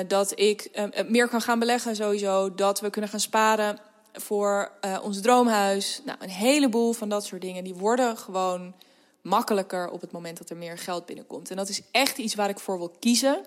Dat 0.07 0.39
ik 0.39 0.69
meer 1.07 1.27
kan 1.27 1.41
gaan 1.41 1.59
beleggen 1.59 1.95
sowieso. 1.95 2.55
Dat 2.55 2.79
we 2.79 2.89
kunnen 2.89 3.09
gaan 3.09 3.19
sparen 3.19 3.79
voor 4.13 4.71
ons 5.01 5.21
droomhuis. 5.21 6.01
Nou, 6.05 6.17
een 6.21 6.29
heleboel 6.29 6.93
van 6.93 7.09
dat 7.09 7.25
soort 7.25 7.41
dingen. 7.41 7.63
Die 7.63 7.75
worden 7.75 8.17
gewoon 8.17 8.73
makkelijker 9.21 9.89
op 9.89 10.01
het 10.01 10.11
moment 10.11 10.37
dat 10.37 10.49
er 10.49 10.57
meer 10.57 10.77
geld 10.77 11.05
binnenkomt. 11.05 11.49
En 11.49 11.55
dat 11.55 11.69
is 11.69 11.81
echt 11.91 12.17
iets 12.17 12.35
waar 12.35 12.49
ik 12.49 12.59
voor 12.59 12.77
wil 12.77 12.95
kiezen. 12.99 13.45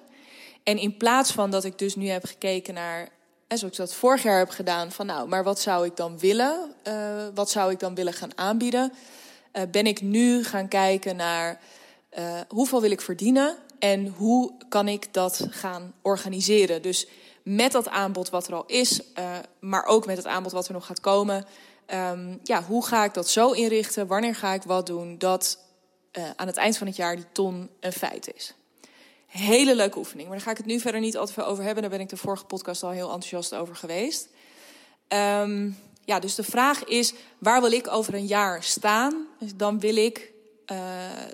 En 0.62 0.78
in 0.78 0.96
plaats 0.96 1.32
van 1.32 1.50
dat 1.50 1.64
ik 1.64 1.78
dus 1.78 1.96
nu 1.96 2.08
heb 2.08 2.24
gekeken 2.24 2.74
naar, 2.74 3.08
zoals 3.48 3.62
ik 3.62 3.76
dat 3.76 3.94
vorig 3.94 4.22
jaar 4.22 4.38
heb 4.38 4.50
gedaan, 4.50 4.92
van 4.92 5.06
nou, 5.06 5.28
maar 5.28 5.44
wat 5.44 5.60
zou 5.60 5.86
ik 5.86 5.96
dan 5.96 6.18
willen? 6.18 6.74
Uh, 6.88 7.26
wat 7.34 7.50
zou 7.50 7.70
ik 7.72 7.78
dan 7.78 7.94
willen 7.94 8.12
gaan 8.12 8.38
aanbieden? 8.38 8.92
Uh, 9.52 9.62
ben 9.70 9.86
ik 9.86 10.00
nu 10.00 10.44
gaan 10.44 10.68
kijken 10.68 11.16
naar 11.16 11.60
uh, 12.18 12.40
hoeveel 12.48 12.80
wil 12.80 12.90
ik 12.90 13.00
verdienen 13.00 13.56
en 13.80 14.06
hoe 14.06 14.52
kan 14.68 14.88
ik 14.88 15.12
dat 15.12 15.46
gaan 15.50 15.94
organiseren? 16.02 16.82
Dus 16.82 17.06
met 17.42 17.72
dat 17.72 17.88
aanbod 17.88 18.30
wat 18.30 18.46
er 18.46 18.54
al 18.54 18.64
is, 18.66 19.00
maar 19.60 19.84
ook 19.84 20.06
met 20.06 20.16
het 20.16 20.26
aanbod 20.26 20.52
wat 20.52 20.66
er 20.66 20.72
nog 20.72 20.86
gaat 20.86 21.00
komen. 21.00 21.46
Um, 21.94 22.40
ja, 22.42 22.62
hoe 22.62 22.86
ga 22.86 23.04
ik 23.04 23.14
dat 23.14 23.28
zo 23.28 23.50
inrichten? 23.50 24.06
Wanneer 24.06 24.34
ga 24.34 24.52
ik 24.52 24.62
wat 24.62 24.86
doen? 24.86 25.18
Dat 25.18 25.58
uh, 26.18 26.30
aan 26.36 26.46
het 26.46 26.56
eind 26.56 26.76
van 26.76 26.86
het 26.86 26.96
jaar 26.96 27.16
die 27.16 27.24
ton 27.32 27.70
een 27.80 27.92
feit 27.92 28.34
is. 28.34 28.54
Hele 29.26 29.74
leuke 29.74 29.98
oefening, 29.98 30.28
maar 30.28 30.36
daar 30.36 30.46
ga 30.46 30.50
ik 30.50 30.56
het 30.56 30.66
nu 30.66 30.80
verder 30.80 31.00
niet 31.00 31.16
altijd 31.16 31.46
over 31.46 31.64
hebben. 31.64 31.82
Daar 31.82 31.92
ben 31.92 32.00
ik 32.00 32.08
de 32.08 32.16
vorige 32.16 32.44
podcast 32.44 32.82
al 32.82 32.90
heel 32.90 33.12
enthousiast 33.12 33.54
over 33.54 33.76
geweest. 33.76 34.28
Um, 35.08 35.78
ja, 36.04 36.18
dus 36.18 36.34
de 36.34 36.42
vraag 36.42 36.84
is, 36.84 37.14
waar 37.38 37.60
wil 37.60 37.72
ik 37.72 37.88
over 37.88 38.14
een 38.14 38.26
jaar 38.26 38.62
staan? 38.62 39.26
Dan 39.56 39.80
wil 39.80 39.96
ik, 39.96 40.32
uh, 40.72 40.78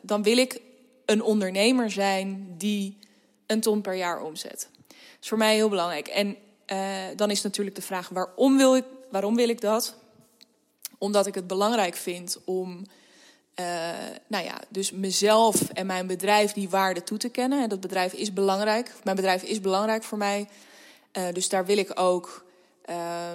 dan 0.03 0.23
wil 0.23 0.37
ik 0.37 0.61
een 1.07 1.23
ondernemer 1.23 1.91
zijn 1.91 2.55
die 2.59 2.99
een 3.47 3.61
ton 3.61 3.81
per 3.81 3.95
jaar 3.95 4.23
omzet. 4.23 4.69
Dat 4.87 4.97
is 5.21 5.29
voor 5.29 5.39
mij 5.39 5.55
heel 5.55 5.69
belangrijk. 5.69 6.09
En 6.09 6.37
uh, 6.73 6.97
dan 7.17 7.31
is 7.31 7.43
natuurlijk 7.43 7.77
de 7.77 7.83
vraag, 7.83 8.09
waarom 8.09 8.57
wil 8.57 8.77
ik, 8.77 8.85
waarom 9.11 9.37
wil 9.37 9.49
ik 9.49 9.61
dat? 9.61 9.95
Omdat 10.99 11.27
ik 11.27 11.35
het 11.35 11.47
belangrijk 11.47 11.95
vind 11.95 12.39
om 12.45 12.85
uh, 13.61 13.67
nou 14.27 14.45
ja, 14.45 14.61
dus 14.69 14.91
mezelf 14.91 15.71
en 15.71 15.87
mijn 15.87 16.07
bedrijf 16.07 16.53
die 16.53 16.69
waarde 16.69 17.03
toe 17.03 17.19
te 17.19 17.29
kennen. 17.29 17.63
En 17.63 17.69
dat 17.69 17.81
bedrijf 17.81 18.13
is 18.13 18.33
belangrijk. 18.33 18.93
Mijn 19.05 19.17
bedrijf 19.17 19.43
is 19.43 19.61
belangrijk 19.61 20.03
voor 20.03 20.19
mij. 20.19 20.49
Uh, 21.19 21.25
dus 21.33 21.49
daar 21.49 21.67
wil 21.67 21.77
ik 21.77 22.01
ook. 22.01 22.45
Uh, 22.89 23.33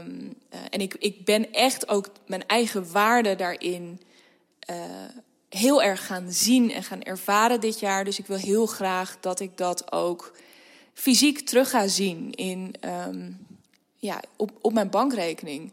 en 0.70 0.80
ik, 0.80 0.96
ik 1.00 1.26
ben 1.26 1.54
echt 1.54 1.88
ook 1.88 2.10
mijn 2.26 2.48
eigen 2.48 2.92
waarde 2.92 3.36
daarin 3.36 4.02
heel 5.54 5.84
erg 5.84 6.06
gaan 6.06 6.32
zien 6.32 6.72
en 6.72 6.84
gaan 6.84 7.02
ervaren 7.02 7.60
dit 7.60 7.80
jaar. 7.80 8.04
Dus 8.04 8.20
ik 8.20 8.28
wil 8.28 8.38
heel 8.38 8.66
graag 8.66 9.18
dat 9.20 9.40
ik 9.40 9.58
dat 9.58 9.92
ook 9.92 10.34
fysiek 10.94 11.40
terug 11.40 11.70
ga 11.70 11.88
zien 11.88 12.32
in, 12.32 12.76
um, 13.08 13.46
ja, 13.98 14.22
op, 14.36 14.52
op 14.62 14.74
mijn 14.74 14.90
bankrekening. 14.90 15.72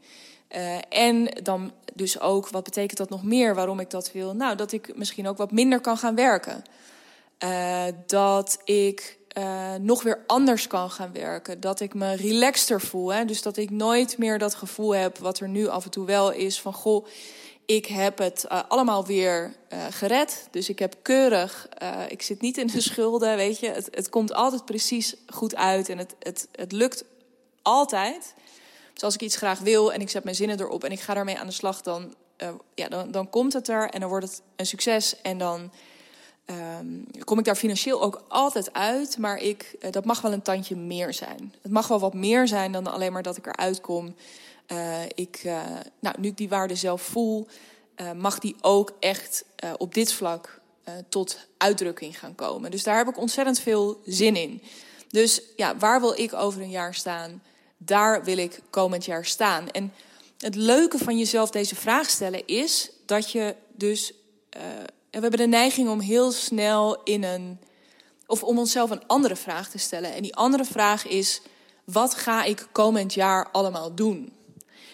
Uh, 0.56 0.76
en 0.88 1.24
dan 1.42 1.72
dus 1.94 2.20
ook, 2.20 2.48
wat 2.48 2.64
betekent 2.64 2.98
dat 2.98 3.08
nog 3.08 3.22
meer 3.22 3.54
waarom 3.54 3.80
ik 3.80 3.90
dat 3.90 4.12
wil? 4.12 4.34
Nou, 4.34 4.56
dat 4.56 4.72
ik 4.72 4.96
misschien 4.96 5.28
ook 5.28 5.36
wat 5.36 5.52
minder 5.52 5.80
kan 5.80 5.96
gaan 5.96 6.14
werken. 6.14 6.62
Uh, 7.44 7.84
dat 8.06 8.60
ik 8.64 9.18
uh, 9.38 9.74
nog 9.74 10.02
weer 10.02 10.24
anders 10.26 10.66
kan 10.66 10.90
gaan 10.90 11.12
werken. 11.12 11.60
Dat 11.60 11.80
ik 11.80 11.94
me 11.94 12.14
relaxter 12.14 12.80
voel. 12.80 13.12
Hè? 13.12 13.24
Dus 13.24 13.42
dat 13.42 13.56
ik 13.56 13.70
nooit 13.70 14.18
meer 14.18 14.38
dat 14.38 14.54
gevoel 14.54 14.94
heb, 14.94 15.18
wat 15.18 15.40
er 15.40 15.48
nu 15.48 15.66
af 15.66 15.84
en 15.84 15.90
toe 15.90 16.06
wel 16.06 16.32
is, 16.32 16.60
van 16.60 16.72
goh, 16.72 17.06
ik 17.68 17.86
heb 17.86 18.18
het 18.18 18.48
allemaal 18.48 19.06
weer 19.06 19.54
gered. 19.90 20.48
Dus 20.50 20.68
ik 20.68 20.78
heb 20.78 20.96
keurig, 21.02 21.68
ik 22.08 22.22
zit 22.22 22.40
niet 22.40 22.58
in 22.58 22.66
de 22.66 22.80
schulden, 22.80 23.36
weet 23.36 23.60
je. 23.60 23.68
Het, 23.68 23.88
het 23.90 24.08
komt 24.08 24.32
altijd 24.32 24.64
precies 24.64 25.14
goed 25.26 25.54
uit 25.54 25.88
en 25.88 25.98
het, 25.98 26.14
het, 26.18 26.48
het 26.52 26.72
lukt 26.72 27.04
altijd. 27.62 28.34
Dus 28.92 29.02
als 29.02 29.14
ik 29.14 29.20
iets 29.20 29.36
graag 29.36 29.58
wil 29.58 29.92
en 29.92 30.00
ik 30.00 30.10
zet 30.10 30.24
mijn 30.24 30.36
zinnen 30.36 30.60
erop 30.60 30.84
en 30.84 30.92
ik 30.92 31.00
ga 31.00 31.14
daarmee 31.14 31.38
aan 31.38 31.46
de 31.46 31.52
slag, 31.52 31.82
dan, 31.82 32.14
ja, 32.74 32.88
dan, 32.88 33.10
dan 33.10 33.30
komt 33.30 33.52
het 33.52 33.68
er 33.68 33.90
en 33.90 34.00
dan 34.00 34.08
wordt 34.08 34.26
het 34.26 34.42
een 34.56 34.66
succes. 34.66 35.20
En 35.22 35.38
dan 35.38 35.70
um, 36.80 37.06
kom 37.24 37.38
ik 37.38 37.44
daar 37.44 37.56
financieel 37.56 38.02
ook 38.02 38.22
altijd 38.28 38.72
uit. 38.72 39.18
Maar 39.18 39.38
ik, 39.38 39.76
dat 39.90 40.04
mag 40.04 40.20
wel 40.20 40.32
een 40.32 40.42
tandje 40.42 40.76
meer 40.76 41.14
zijn. 41.14 41.54
Het 41.62 41.72
mag 41.72 41.88
wel 41.88 41.98
wat 41.98 42.14
meer 42.14 42.48
zijn 42.48 42.72
dan 42.72 42.86
alleen 42.86 43.12
maar 43.12 43.22
dat 43.22 43.36
ik 43.36 43.46
eruit 43.46 43.80
kom. 43.80 44.14
Uh, 44.72 45.02
ik, 45.14 45.42
nou, 46.00 46.20
nu 46.20 46.28
ik 46.28 46.36
die 46.36 46.48
waarde 46.48 46.74
zelf 46.74 47.02
voel, 47.02 47.46
mag 48.16 48.38
die 48.38 48.56
ook 48.60 48.92
echt 49.00 49.44
op 49.76 49.94
dit 49.94 50.12
vlak 50.12 50.60
tot 51.08 51.38
uitdrukking 51.56 52.18
gaan 52.18 52.34
komen. 52.34 52.70
Dus 52.70 52.82
daar 52.82 52.96
heb 52.96 53.08
ik 53.08 53.18
ontzettend 53.18 53.60
veel 53.60 54.00
zin 54.04 54.36
in. 54.36 54.62
Dus 55.08 55.42
ja, 55.56 55.76
waar 55.76 56.00
wil 56.00 56.18
ik 56.18 56.32
over 56.32 56.62
een 56.62 56.70
jaar 56.70 56.94
staan? 56.94 57.42
daar 57.78 58.24
wil 58.24 58.38
ik 58.38 58.60
komend 58.70 59.04
jaar 59.04 59.24
staan. 59.24 59.70
En 59.70 59.92
het 60.38 60.54
leuke 60.54 60.98
van 60.98 61.18
jezelf 61.18 61.50
deze 61.50 61.76
vraag 61.76 62.10
stellen 62.10 62.46
is 62.46 62.90
dat 63.06 63.32
je 63.32 63.54
dus. 63.74 64.12
We 65.10 65.24
hebben 65.24 65.40
de 65.40 65.46
neiging 65.46 65.88
om 65.88 66.00
heel 66.00 66.32
snel 66.32 67.02
in 67.02 67.24
een. 67.24 67.58
of 68.26 68.42
om 68.42 68.58
onszelf 68.58 68.90
een 68.90 69.06
andere 69.06 69.36
vraag 69.36 69.68
te 69.70 69.78
stellen. 69.78 70.12
En 70.12 70.22
die 70.22 70.34
andere 70.34 70.64
vraag 70.64 71.06
is: 71.06 71.40
wat 71.84 72.14
ga 72.14 72.44
ik 72.44 72.68
komend 72.72 73.14
jaar 73.14 73.50
allemaal 73.50 73.94
doen? 73.94 74.32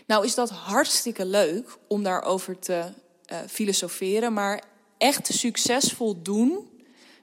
Nou, 0.07 0.25
is 0.25 0.35
dat 0.35 0.51
hartstikke 0.51 1.25
leuk 1.25 1.77
om 1.87 2.03
daarover 2.03 2.59
te 2.59 2.85
uh, 3.33 3.39
filosoferen, 3.49 4.33
maar 4.33 4.63
echt 4.99 5.35
succesvol 5.35 6.23
doen, 6.23 6.69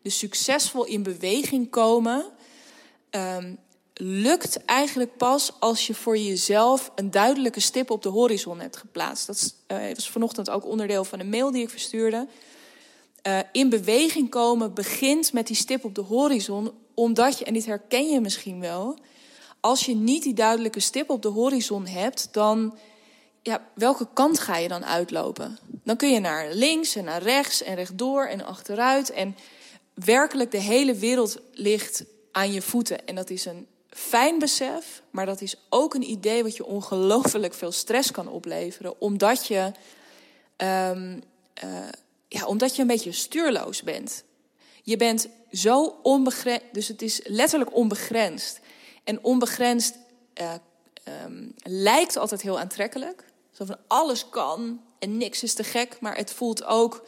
dus 0.01 0.17
succesvol 0.17 0.85
in 0.85 1.03
beweging 1.03 1.69
komen, 1.69 2.25
um, 3.11 3.57
lukt 3.93 4.65
eigenlijk 4.65 5.17
pas 5.17 5.51
als 5.59 5.87
je 5.87 5.93
voor 5.93 6.17
jezelf 6.17 6.91
een 6.95 7.11
duidelijke 7.11 7.59
stip 7.59 7.89
op 7.89 8.01
de 8.01 8.09
horizon 8.09 8.59
hebt 8.59 8.77
geplaatst. 8.77 9.27
Dat 9.27 9.55
uh, 9.67 9.93
was 9.93 10.09
vanochtend 10.09 10.49
ook 10.49 10.65
onderdeel 10.65 11.03
van 11.03 11.19
een 11.19 11.29
mail 11.29 11.51
die 11.51 11.63
ik 11.63 11.69
verstuurde. 11.69 12.27
Uh, 13.27 13.39
in 13.51 13.69
beweging 13.69 14.29
komen 14.29 14.73
begint 14.73 15.33
met 15.33 15.47
die 15.47 15.55
stip 15.55 15.85
op 15.85 15.95
de 15.95 16.01
horizon, 16.01 16.71
omdat 16.93 17.39
je, 17.39 17.45
en 17.45 17.53
dit 17.53 17.65
herken 17.65 18.09
je 18.09 18.19
misschien 18.19 18.59
wel, 18.59 18.97
als 19.61 19.85
je 19.85 19.95
niet 19.95 20.23
die 20.23 20.33
duidelijke 20.33 20.79
stip 20.79 21.09
op 21.09 21.21
de 21.21 21.27
horizon 21.27 21.87
hebt, 21.87 22.27
dan, 22.31 22.77
ja, 23.41 23.67
welke 23.73 24.07
kant 24.13 24.39
ga 24.39 24.57
je 24.57 24.67
dan 24.67 24.85
uitlopen? 24.85 25.59
Dan 25.83 25.97
kun 25.97 26.11
je 26.11 26.19
naar 26.19 26.53
links 26.53 26.95
en 26.95 27.03
naar 27.03 27.21
rechts 27.21 27.63
en 27.63 27.75
rechtdoor 27.75 28.25
en 28.25 28.45
achteruit. 28.45 29.11
En 29.11 29.35
werkelijk 29.93 30.51
de 30.51 30.61
hele 30.61 30.95
wereld 30.95 31.37
ligt 31.53 32.03
aan 32.31 32.51
je 32.51 32.61
voeten. 32.61 33.07
En 33.07 33.15
dat 33.15 33.29
is 33.29 33.45
een 33.45 33.67
fijn 33.89 34.39
besef, 34.39 35.01
maar 35.09 35.25
dat 35.25 35.41
is 35.41 35.55
ook 35.69 35.93
een 35.93 36.09
idee 36.09 36.43
wat 36.43 36.55
je 36.55 36.65
ongelooflijk 36.65 37.53
veel 37.53 37.71
stress 37.71 38.11
kan 38.11 38.27
opleveren, 38.27 39.01
omdat 39.01 39.47
je, 39.47 39.71
um, 40.57 41.21
uh, 41.63 41.87
ja, 42.27 42.45
omdat 42.45 42.75
je 42.75 42.81
een 42.81 42.87
beetje 42.87 43.11
stuurloos 43.11 43.83
bent. 43.83 44.23
Je 44.83 44.97
bent 44.97 45.27
zo 45.51 45.99
onbegrensd, 46.01 46.63
dus 46.71 46.87
het 46.87 47.01
is 47.01 47.21
letterlijk 47.23 47.75
onbegrensd. 47.75 48.59
En 49.03 49.23
onbegrensd 49.23 49.97
uh, 50.41 50.53
um, 51.25 51.53
lijkt 51.63 52.17
altijd 52.17 52.41
heel 52.41 52.59
aantrekkelijk. 52.59 53.23
Zo 53.51 53.65
alles 53.87 54.29
kan 54.29 54.81
en 54.99 55.17
niks 55.17 55.43
is 55.43 55.53
te 55.53 55.63
gek, 55.63 55.97
maar 55.99 56.15
het 56.15 56.33
voelt 56.33 56.63
ook, 56.63 57.05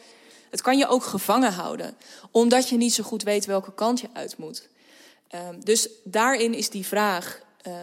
het 0.50 0.62
kan 0.62 0.78
je 0.78 0.86
ook 0.86 1.04
gevangen 1.04 1.52
houden, 1.52 1.96
omdat 2.30 2.68
je 2.68 2.76
niet 2.76 2.94
zo 2.94 3.02
goed 3.02 3.22
weet 3.22 3.44
welke 3.44 3.74
kant 3.74 4.00
je 4.00 4.08
uit 4.12 4.38
moet. 4.38 4.68
Um, 5.34 5.64
dus 5.64 5.88
daarin 6.04 6.54
is 6.54 6.70
die 6.70 6.86
vraag: 6.86 7.40
uh, 7.66 7.74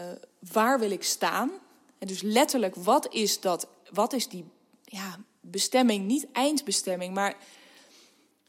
waar 0.52 0.78
wil 0.78 0.90
ik 0.90 1.02
staan? 1.02 1.50
En 1.98 2.06
dus 2.06 2.22
letterlijk, 2.22 2.74
wat 2.74 3.12
is 3.12 3.40
dat? 3.40 3.66
Wat 3.90 4.12
is 4.12 4.28
die 4.28 4.44
ja, 4.84 5.18
bestemming? 5.40 6.06
Niet 6.06 6.26
eindbestemming, 6.32 7.14
maar 7.14 7.36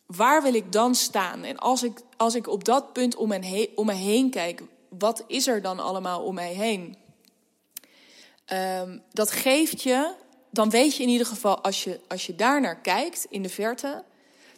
waar 0.05 0.41
wil 0.41 0.53
ik 0.53 0.71
dan 0.71 0.95
staan? 0.95 1.43
En 1.43 1.57
als 1.57 1.83
ik, 1.83 1.99
als 2.17 2.35
ik 2.35 2.47
op 2.47 2.63
dat 2.63 2.93
punt 2.93 3.15
om 3.15 3.31
heen, 3.31 3.69
om 3.75 3.85
me 3.85 3.93
heen 3.93 4.29
kijk, 4.29 4.61
wat 4.97 5.23
is 5.27 5.47
er 5.47 5.61
dan 5.61 5.79
allemaal 5.79 6.23
om 6.23 6.35
mij 6.35 6.53
heen? 6.53 6.95
Um, 8.53 9.01
dat 9.11 9.31
geeft 9.31 9.81
je, 9.81 10.13
dan 10.49 10.69
weet 10.69 10.95
je 10.95 11.03
in 11.03 11.09
ieder 11.09 11.27
geval, 11.27 11.61
als 11.61 11.83
je, 11.83 11.99
als 12.07 12.25
je 12.25 12.35
daar 12.35 12.61
naar 12.61 12.81
kijkt 12.81 13.25
in 13.29 13.43
de 13.43 13.49
verte, 13.49 14.03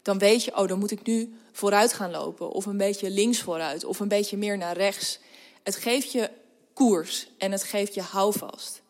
dan 0.01 0.17
weet 0.17 0.43
je, 0.43 0.57
oh, 0.57 0.67
dan 0.67 0.79
moet 0.79 0.91
ik 0.91 1.05
nu 1.05 1.33
vooruit 1.51 1.93
gaan 1.93 2.11
lopen. 2.11 2.51
Of 2.51 2.65
een 2.65 2.77
beetje 2.77 3.09
links 3.09 3.41
vooruit. 3.41 3.85
Of 3.85 3.99
een 3.99 4.07
beetje 4.07 4.37
meer 4.37 4.57
naar 4.57 4.77
rechts. 4.77 5.19
Het 5.63 5.75
geeft 5.75 6.11
je 6.11 6.29
koers 6.73 7.27
en 7.37 7.51
het 7.51 7.63
geeft 7.63 7.93
je 7.93 8.01
houvast. 8.01 8.81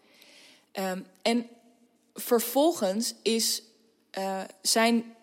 Um, 0.73 1.05
en 1.21 1.47
vervolgens 2.13 3.15
is, 3.21 3.61
uh, 4.17 4.41
zijn 4.61 5.15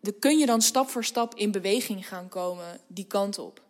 de, 0.00 0.12
kun 0.12 0.38
je 0.38 0.46
dan 0.46 0.62
stap 0.62 0.88
voor 0.88 1.04
stap 1.04 1.34
in 1.34 1.50
beweging 1.50 2.08
gaan 2.08 2.28
komen 2.28 2.80
die 2.86 3.06
kant 3.06 3.38
op. 3.38 3.63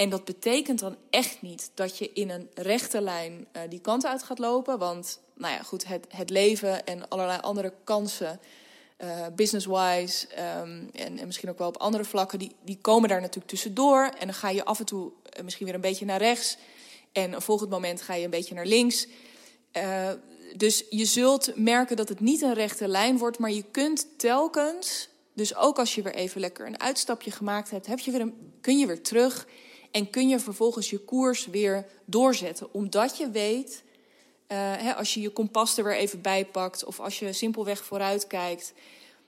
En 0.00 0.08
dat 0.08 0.24
betekent 0.24 0.78
dan 0.78 0.96
echt 1.10 1.42
niet 1.42 1.70
dat 1.74 1.98
je 1.98 2.10
in 2.12 2.30
een 2.30 2.48
rechte 2.54 3.00
lijn 3.00 3.46
uh, 3.56 3.62
die 3.68 3.80
kant 3.80 4.06
uit 4.06 4.22
gaat 4.22 4.38
lopen. 4.38 4.78
Want, 4.78 5.20
nou 5.34 5.54
ja, 5.54 5.62
goed, 5.62 5.86
het, 5.86 6.06
het 6.08 6.30
leven 6.30 6.86
en 6.86 7.08
allerlei 7.08 7.40
andere 7.40 7.72
kansen, 7.84 8.40
uh, 8.98 9.26
business-wise 9.36 10.26
um, 10.60 10.90
en, 10.92 11.18
en, 11.18 11.26
misschien 11.26 11.50
ook 11.50 11.58
wel 11.58 11.68
op 11.68 11.76
andere 11.76 12.04
vlakken, 12.04 12.38
die, 12.38 12.54
die 12.64 12.78
komen 12.80 13.08
daar 13.08 13.20
natuurlijk 13.20 13.46
tussendoor. 13.46 14.02
En 14.18 14.26
dan 14.26 14.34
ga 14.34 14.48
je 14.48 14.64
af 14.64 14.78
en 14.78 14.84
toe 14.84 15.10
uh, 15.36 15.44
misschien 15.44 15.66
weer 15.66 15.74
een 15.74 15.80
beetje 15.80 16.04
naar 16.04 16.18
rechts. 16.18 16.56
En 17.12 17.32
een 17.32 17.42
volgend 17.42 17.70
moment 17.70 18.02
ga 18.02 18.14
je 18.14 18.24
een 18.24 18.30
beetje 18.30 18.54
naar 18.54 18.66
links. 18.66 19.06
Dus 20.56 20.84
je 20.90 21.04
zult 21.04 21.56
merken 21.56 21.96
dat 21.96 22.08
het 22.08 22.20
niet 22.20 22.42
een 22.42 22.54
rechte 22.54 22.88
lijn 22.88 23.18
wordt, 23.18 23.38
maar 23.38 23.50
je 23.50 23.64
kunt 23.70 24.06
telkens, 24.18 25.08
dus 25.34 25.56
ook 25.56 25.78
als 25.78 25.94
je 25.94 26.02
weer 26.02 26.14
even 26.14 26.40
lekker 26.40 26.66
een 26.66 26.80
uitstapje 26.80 27.30
gemaakt 27.30 27.70
hebt, 27.70 27.86
heb 27.86 27.98
je 27.98 28.10
weer 28.10 28.20
een, 28.20 28.52
kun 28.60 28.78
je 28.78 28.86
weer 28.86 29.02
terug 29.02 29.46
en 29.90 30.10
kun 30.10 30.28
je 30.28 30.40
vervolgens 30.40 30.90
je 30.90 30.98
koers 30.98 31.46
weer 31.46 31.86
doorzetten. 32.04 32.74
Omdat 32.74 33.16
je 33.16 33.30
weet, 33.30 33.82
uh, 34.48 34.58
hè, 34.58 34.94
als 34.94 35.14
je 35.14 35.20
je 35.20 35.30
kompas 35.30 35.76
er 35.76 35.84
weer 35.84 35.96
even 35.96 36.20
bij 36.20 36.44
pakt 36.44 36.84
of 36.84 37.00
als 37.00 37.18
je 37.18 37.32
simpelweg 37.32 37.84
vooruit 37.84 38.26
kijkt, 38.26 38.72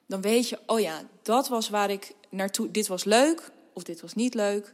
dan 0.07 0.21
weet 0.21 0.49
je, 0.49 0.59
oh 0.67 0.81
ja, 0.81 1.09
dat 1.23 1.49
was 1.49 1.69
waar 1.69 1.91
ik 1.91 2.13
naartoe, 2.29 2.71
dit 2.71 2.87
was 2.87 3.05
leuk 3.05 3.51
of 3.73 3.83
dit 3.83 4.01
was 4.01 4.15
niet 4.15 4.35
leuk. 4.35 4.73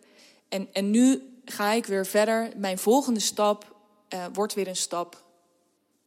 En, 0.49 0.69
en 0.73 0.91
nu 0.91 1.23
ga 1.45 1.73
ik 1.73 1.87
weer 1.87 2.07
verder. 2.07 2.51
Mijn 2.57 2.79
volgende 2.79 3.21
stap 3.21 3.75
uh, 4.15 4.25
wordt 4.33 4.55
weer 4.55 4.69
een 4.69 4.77
stap 4.77 5.23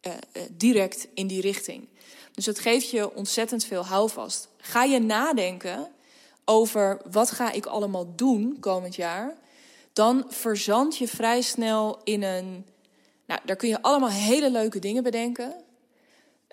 uh, 0.01 0.13
direct 0.51 1.07
in 1.13 1.27
die 1.27 1.41
richting. 1.41 1.87
Dus 2.33 2.45
dat 2.45 2.59
geeft 2.59 2.89
je 2.89 3.15
ontzettend 3.15 3.63
veel 3.63 3.85
houvast. 3.85 4.47
Ga 4.57 4.83
je 4.83 4.99
nadenken 4.99 5.91
over 6.45 7.01
wat 7.11 7.31
ga 7.31 7.51
ik 7.51 7.65
allemaal 7.65 8.15
doen 8.15 8.57
komend 8.59 8.95
jaar, 8.95 9.37
dan 9.93 10.25
verzand 10.27 10.97
je 10.97 11.07
vrij 11.07 11.41
snel 11.41 12.01
in 12.03 12.23
een. 12.23 12.65
Nou, 13.25 13.41
daar 13.45 13.55
kun 13.55 13.69
je 13.69 13.81
allemaal 13.81 14.09
hele 14.09 14.51
leuke 14.51 14.79
dingen 14.79 15.03
bedenken. 15.03 15.53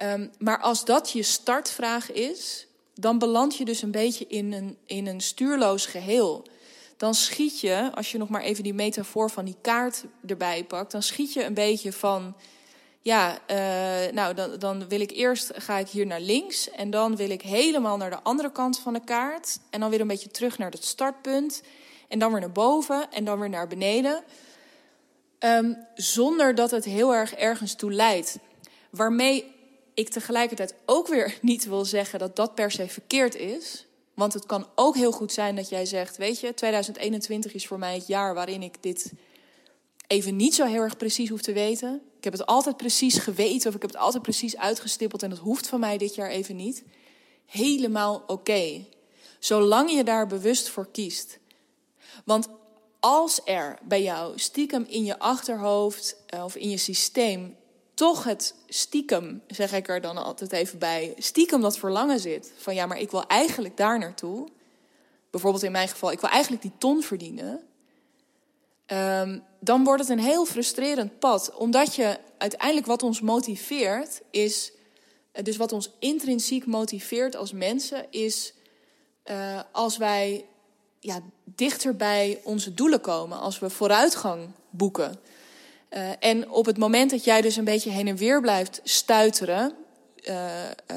Um, 0.02 0.30
maar 0.38 0.60
als 0.60 0.84
dat 0.84 1.10
je 1.10 1.22
startvraag 1.22 2.12
is, 2.12 2.66
dan 2.94 3.18
beland 3.18 3.56
je 3.56 3.64
dus 3.64 3.82
een 3.82 3.90
beetje 3.90 4.26
in 4.26 4.52
een, 4.52 4.76
in 4.86 5.06
een 5.06 5.20
stuurloos 5.20 5.86
geheel. 5.86 6.46
Dan 6.96 7.14
schiet 7.14 7.60
je, 7.60 7.90
als 7.94 8.12
je 8.12 8.18
nog 8.18 8.28
maar 8.28 8.42
even 8.42 8.62
die 8.62 8.74
metafoor 8.74 9.30
van 9.30 9.44
die 9.44 9.56
kaart 9.60 10.04
erbij 10.26 10.64
pakt, 10.64 10.92
dan 10.92 11.02
schiet 11.02 11.32
je 11.32 11.44
een 11.44 11.54
beetje 11.54 11.92
van 11.92 12.34
ja, 13.00 13.38
uh, 13.50 14.12
nou 14.12 14.34
dan, 14.34 14.58
dan 14.58 14.88
wil 14.88 15.00
ik 15.00 15.10
eerst 15.10 15.50
ga 15.54 15.78
ik 15.78 15.88
hier 15.88 16.06
naar 16.06 16.20
links 16.20 16.70
en 16.70 16.90
dan 16.90 17.16
wil 17.16 17.30
ik 17.30 17.42
helemaal 17.42 17.96
naar 17.96 18.10
de 18.10 18.22
andere 18.22 18.52
kant 18.52 18.78
van 18.78 18.92
de 18.92 19.04
kaart 19.04 19.58
en 19.70 19.80
dan 19.80 19.90
weer 19.90 20.00
een 20.00 20.06
beetje 20.06 20.30
terug 20.30 20.58
naar 20.58 20.70
het 20.70 20.84
startpunt 20.84 21.62
en 22.08 22.18
dan 22.18 22.30
weer 22.30 22.40
naar 22.40 22.52
boven 22.52 23.10
en 23.10 23.24
dan 23.24 23.38
weer 23.38 23.48
naar 23.48 23.68
beneden, 23.68 24.24
um, 25.38 25.86
zonder 25.94 26.54
dat 26.54 26.70
het 26.70 26.84
heel 26.84 27.14
erg 27.14 27.34
ergens 27.34 27.74
toe 27.74 27.92
leidt. 27.92 28.38
Waarmee 28.90 29.54
ik 29.94 30.08
tegelijkertijd 30.08 30.74
ook 30.86 31.08
weer 31.08 31.38
niet 31.42 31.64
wil 31.64 31.84
zeggen 31.84 32.18
dat 32.18 32.36
dat 32.36 32.54
per 32.54 32.70
se 32.70 32.88
verkeerd 32.88 33.34
is. 33.34 33.86
Want 34.14 34.32
het 34.32 34.46
kan 34.46 34.66
ook 34.74 34.96
heel 34.96 35.12
goed 35.12 35.32
zijn 35.32 35.56
dat 35.56 35.68
jij 35.68 35.86
zegt: 35.86 36.16
Weet 36.16 36.40
je, 36.40 36.54
2021 36.54 37.54
is 37.54 37.66
voor 37.66 37.78
mij 37.78 37.94
het 37.94 38.06
jaar 38.06 38.34
waarin 38.34 38.62
ik 38.62 38.82
dit 38.82 39.12
even 40.06 40.36
niet 40.36 40.54
zo 40.54 40.66
heel 40.66 40.82
erg 40.82 40.96
precies 40.96 41.28
hoef 41.28 41.42
te 41.42 41.52
weten. 41.52 42.02
Ik 42.16 42.24
heb 42.24 42.32
het 42.32 42.46
altijd 42.46 42.76
precies 42.76 43.18
geweten 43.18 43.68
of 43.68 43.74
ik 43.74 43.82
heb 43.82 43.90
het 43.90 44.00
altijd 44.00 44.22
precies 44.22 44.56
uitgestippeld 44.56 45.22
en 45.22 45.30
dat 45.30 45.38
hoeft 45.38 45.66
van 45.66 45.80
mij 45.80 45.98
dit 45.98 46.14
jaar 46.14 46.30
even 46.30 46.56
niet. 46.56 46.84
Helemaal 47.46 48.22
oké. 48.26 48.86
Zolang 49.38 49.90
je 49.90 50.04
daar 50.04 50.26
bewust 50.26 50.68
voor 50.68 50.88
kiest. 50.92 51.38
Want 52.24 52.48
als 53.00 53.40
er 53.44 53.78
bij 53.82 54.02
jou 54.02 54.38
stiekem 54.38 54.84
in 54.88 55.04
je 55.04 55.18
achterhoofd 55.18 56.16
eh, 56.26 56.44
of 56.44 56.56
in 56.56 56.70
je 56.70 56.76
systeem 56.76 57.56
toch 57.94 58.24
het 58.24 58.54
stiekem, 58.68 59.42
zeg 59.46 59.72
ik 59.72 59.88
er 59.88 60.00
dan 60.00 60.16
altijd 60.16 60.52
even 60.52 60.78
bij, 60.78 61.14
stiekem 61.16 61.60
dat 61.60 61.78
verlangen 61.78 62.20
zit. 62.20 62.52
Van 62.56 62.74
ja, 62.74 62.86
maar 62.86 63.00
ik 63.00 63.10
wil 63.10 63.26
eigenlijk 63.26 63.76
daar 63.76 63.98
naartoe. 63.98 64.48
Bijvoorbeeld 65.30 65.62
in 65.62 65.72
mijn 65.72 65.88
geval, 65.88 66.12
ik 66.12 66.20
wil 66.20 66.30
eigenlijk 66.30 66.62
die 66.62 66.72
ton 66.78 67.02
verdienen. 67.02 67.60
Um, 68.86 69.42
dan 69.60 69.84
wordt 69.84 70.00
het 70.00 70.10
een 70.10 70.24
heel 70.24 70.44
frustrerend 70.44 71.18
pad. 71.18 71.54
Omdat 71.54 71.94
je 71.94 72.18
uiteindelijk 72.38 72.86
wat 72.86 73.02
ons 73.02 73.20
motiveert 73.20 74.20
is. 74.30 74.72
Eh, 75.32 75.44
dus 75.44 75.56
wat 75.56 75.72
ons 75.72 75.90
intrinsiek 75.98 76.66
motiveert 76.66 77.36
als 77.36 77.52
mensen 77.52 78.06
is. 78.10 78.54
Uh, 79.30 79.60
als 79.72 79.96
wij 79.96 80.44
ja, 81.00 81.20
dichter 81.44 81.96
bij 81.96 82.40
onze 82.44 82.74
doelen 82.74 83.00
komen. 83.00 83.38
Als 83.38 83.58
we 83.58 83.70
vooruitgang 83.70 84.50
boeken. 84.70 85.18
Uh, 85.90 86.10
en 86.18 86.50
op 86.50 86.66
het 86.66 86.78
moment 86.78 87.10
dat 87.10 87.24
jij 87.24 87.40
dus 87.40 87.56
een 87.56 87.64
beetje 87.64 87.90
heen 87.90 88.08
en 88.08 88.16
weer 88.16 88.40
blijft 88.40 88.80
stuiteren. 88.84 89.72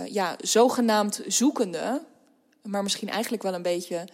ja, 0.05 0.35
zogenaamd 0.41 1.21
zoekende. 1.27 2.01
Maar 2.61 2.83
misschien 2.83 3.09
eigenlijk 3.09 3.43
wel 3.43 3.53
een 3.53 3.61
beetje 3.61 4.07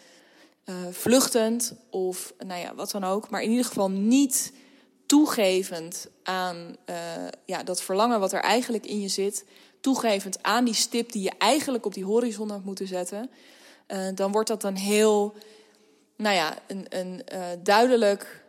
vluchtend 0.91 1.73
of 1.89 2.34
nou 2.45 2.62
ja, 2.62 2.76
wat 2.76 2.91
dan 2.91 3.04
ook. 3.04 3.30
Maar 3.30 3.41
in 3.41 3.50
ieder 3.50 3.65
geval 3.65 3.89
niet 3.89 4.54
toegevend 5.06 6.08
aan 6.23 6.76
ja, 7.45 7.63
dat 7.63 7.82
verlangen 7.82 8.19
wat 8.19 8.34
er 8.34 8.39
eigenlijk 8.39 8.86
in 8.86 9.00
je 9.00 9.08
zit. 9.08 9.45
Toegevend 9.82 10.43
aan 10.43 10.65
die 10.65 10.73
stip 10.73 11.12
die 11.12 11.23
je 11.23 11.32
eigenlijk 11.38 11.86
op 11.86 11.93
die 11.93 12.06
horizon 12.06 12.50
had 12.50 12.63
moeten 12.63 12.88
zetten. 12.88 13.30
Dan 14.15 14.32
wordt 14.32 14.47
dat 14.47 14.63
een 14.63 14.78
heel, 14.78 15.36
nou 16.18 16.36
ja, 16.36 16.58
een, 16.68 16.86
een 16.90 17.24
duidelijk 17.64 18.44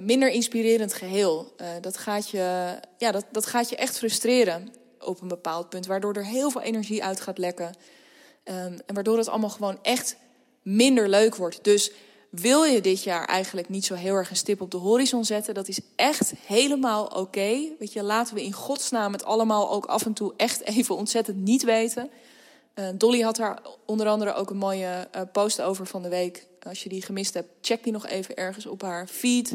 minder 0.00 0.30
inspirerend 0.30 0.92
geheel. 0.92 1.54
dat, 1.80 1.96
gaat 1.96 2.30
je, 2.30 2.74
ja, 2.98 3.12
dat, 3.12 3.24
dat 3.32 3.46
gaat 3.46 3.68
je 3.68 3.76
echt 3.76 3.98
frustreren 3.98 4.72
op 5.00 5.20
een 5.20 5.28
bepaald 5.28 5.68
punt. 5.68 5.86
Waardoor 5.86 6.14
er 6.14 6.26
heel 6.26 6.50
veel 6.50 6.60
energie 6.60 7.04
uit 7.04 7.20
gaat 7.20 7.38
lekken. 7.38 7.66
Um, 8.44 8.54
en 8.86 8.94
waardoor 8.94 9.18
het 9.18 9.28
allemaal 9.28 9.50
gewoon 9.50 9.78
echt 9.82 10.16
minder 10.62 11.08
leuk 11.08 11.36
wordt. 11.36 11.64
Dus 11.64 11.92
wil 12.30 12.64
je 12.64 12.80
dit 12.80 13.02
jaar 13.02 13.24
eigenlijk 13.24 13.68
niet 13.68 13.84
zo 13.84 13.94
heel 13.94 14.14
erg 14.14 14.30
een 14.30 14.36
stip 14.36 14.60
op 14.60 14.70
de 14.70 14.76
horizon 14.76 15.24
zetten, 15.24 15.54
dat 15.54 15.68
is 15.68 15.80
echt 15.96 16.32
helemaal 16.46 17.06
oké. 17.06 17.74
Weet 17.78 17.92
je, 17.92 18.02
laten 18.02 18.34
we 18.34 18.44
in 18.44 18.52
godsnaam 18.52 19.12
het 19.12 19.24
allemaal 19.24 19.70
ook 19.70 19.86
af 19.86 20.04
en 20.04 20.12
toe 20.12 20.32
echt 20.36 20.62
even 20.62 20.96
ontzettend 20.96 21.36
niet 21.36 21.62
weten. 21.62 22.10
Uh, 22.78 22.88
Dolly 22.94 23.20
had 23.20 23.36
daar 23.36 23.62
onder 23.86 24.08
andere 24.08 24.34
ook 24.34 24.50
een 24.50 24.56
mooie 24.56 25.08
uh, 25.16 25.22
post 25.32 25.60
over 25.60 25.86
van 25.86 26.02
de 26.02 26.08
week. 26.08 26.46
Als 26.62 26.82
je 26.82 26.88
die 26.88 27.02
gemist 27.02 27.34
hebt, 27.34 27.48
check 27.60 27.84
die 27.84 27.92
nog 27.92 28.06
even 28.06 28.36
ergens 28.36 28.66
op 28.66 28.82
haar 28.82 29.06
feed. 29.06 29.54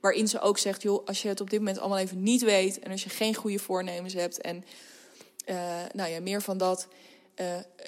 Waarin 0.00 0.28
ze 0.28 0.40
ook 0.40 0.58
zegt, 0.58 0.82
joh, 0.82 1.06
als 1.06 1.22
je 1.22 1.28
het 1.28 1.40
op 1.40 1.50
dit 1.50 1.58
moment 1.58 1.78
allemaal 1.78 1.98
even 1.98 2.22
niet 2.22 2.42
weet... 2.42 2.78
en 2.78 2.90
als 2.90 3.04
je 3.04 3.10
geen 3.10 3.34
goede 3.34 3.58
voornemens 3.58 4.14
hebt 4.14 4.40
en 4.40 4.64
uh, 5.46 5.56
nou 5.92 6.10
ja, 6.10 6.20
meer 6.20 6.42
van 6.42 6.58
dat 6.58 6.88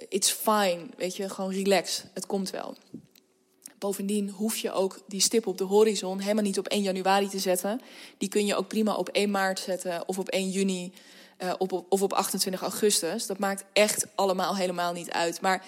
it's 0.09 0.31
fine, 0.31 0.87
weet 0.97 1.17
je, 1.17 1.29
gewoon 1.29 1.53
relax, 1.53 2.05
het 2.15 2.27
komt 2.27 2.51
wel. 2.51 2.77
Bovendien 3.79 4.31
hoef 4.31 4.57
je 4.57 4.73
ook 4.73 5.01
die 5.07 5.21
stip 5.21 5.47
op 5.47 5.59
de 5.59 5.65
horizon 5.65 6.21
helemaal 6.21 6.43
niet 6.43 6.59
op 6.59 6.69
1 6.69 6.83
januari 6.83 7.29
te 7.29 7.39
zetten. 7.39 7.81
Die 8.19 8.29
kun 8.29 8.47
je 8.47 8.55
ook 8.55 8.69
prima 8.69 8.95
op 8.95 9.09
1 9.09 9.31
maart 9.31 9.59
zetten 9.59 10.09
of 10.09 10.19
op 10.19 10.29
1 10.29 10.51
juni 10.51 10.93
uh, 11.45 11.53
op, 11.59 11.85
of 11.89 12.03
op 12.03 12.13
28 12.13 12.63
augustus. 12.63 13.27
Dat 13.27 13.39
maakt 13.39 13.65
echt 13.73 14.07
allemaal 14.15 14.57
helemaal 14.57 14.93
niet 14.93 15.11
uit. 15.11 15.41
Maar 15.41 15.65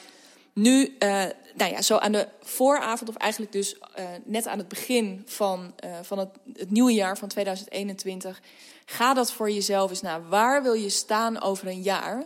nu, 0.52 0.96
uh, 0.98 1.24
nou 1.54 1.70
ja, 1.70 1.82
zo 1.82 1.96
aan 1.96 2.12
de 2.12 2.28
vooravond, 2.42 3.08
of 3.08 3.16
eigenlijk 3.16 3.52
dus 3.52 3.74
uh, 3.74 4.04
net 4.24 4.46
aan 4.46 4.58
het 4.58 4.68
begin 4.68 5.22
van, 5.26 5.74
van 6.02 6.18
het, 6.18 6.28
het 6.52 6.70
nieuwe 6.70 6.92
jaar 6.92 7.18
van 7.18 7.28
2021, 7.28 8.40
ga 8.84 9.14
dat 9.14 9.32
voor 9.32 9.50
jezelf 9.50 9.90
eens 9.90 10.00
naar. 10.00 10.28
Waar 10.28 10.62
wil 10.62 10.74
je 10.74 10.88
staan 10.88 11.40
over 11.40 11.66
een 11.66 11.82
jaar? 11.82 12.24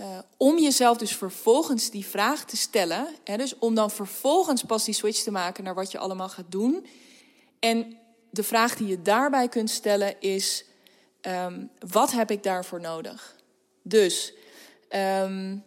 Uh, 0.00 0.18
om 0.36 0.58
jezelf 0.58 0.96
dus 0.96 1.16
vervolgens 1.16 1.90
die 1.90 2.06
vraag 2.06 2.44
te 2.44 2.56
stellen. 2.56 3.06
Hè, 3.24 3.36
dus 3.36 3.58
om 3.58 3.74
dan 3.74 3.90
vervolgens 3.90 4.62
pas 4.62 4.84
die 4.84 4.94
switch 4.94 5.22
te 5.22 5.30
maken 5.30 5.64
naar 5.64 5.74
wat 5.74 5.92
je 5.92 5.98
allemaal 5.98 6.28
gaat 6.28 6.50
doen. 6.50 6.86
En 7.58 7.98
de 8.30 8.42
vraag 8.42 8.76
die 8.76 8.86
je 8.86 9.02
daarbij 9.02 9.48
kunt 9.48 9.70
stellen 9.70 10.20
is: 10.20 10.64
um, 11.22 11.70
wat 11.88 12.12
heb 12.12 12.30
ik 12.30 12.42
daarvoor 12.42 12.80
nodig? 12.80 13.36
Dus 13.82 14.32
um, 14.90 15.62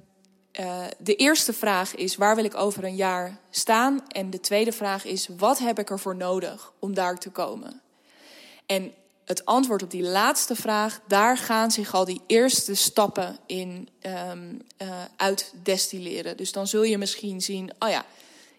uh, 0.59 0.83
de 0.97 1.15
eerste 1.15 1.53
vraag 1.53 1.95
is: 1.95 2.15
waar 2.15 2.35
wil 2.35 2.45
ik 2.45 2.55
over 2.55 2.83
een 2.83 2.95
jaar 2.95 3.39
staan? 3.49 4.07
En 4.07 4.29
de 4.29 4.39
tweede 4.39 4.71
vraag 4.71 5.05
is: 5.05 5.27
wat 5.37 5.59
heb 5.59 5.79
ik 5.79 5.89
ervoor 5.89 6.15
nodig 6.15 6.73
om 6.79 6.93
daar 6.93 7.17
te 7.17 7.29
komen? 7.29 7.81
En 8.65 8.93
het 9.25 9.45
antwoord 9.45 9.83
op 9.83 9.91
die 9.91 10.03
laatste 10.03 10.55
vraag, 10.55 11.01
daar 11.07 11.37
gaan 11.37 11.71
zich 11.71 11.93
al 11.93 12.05
die 12.05 12.21
eerste 12.27 12.75
stappen 12.75 13.37
in 13.45 13.89
um, 14.01 14.61
uh, 14.81 15.03
uitdestilleren. 15.17 16.37
Dus 16.37 16.51
dan 16.51 16.67
zul 16.67 16.83
je 16.83 16.97
misschien 16.97 17.41
zien, 17.41 17.71
oh 17.79 17.89
ja, 17.89 18.05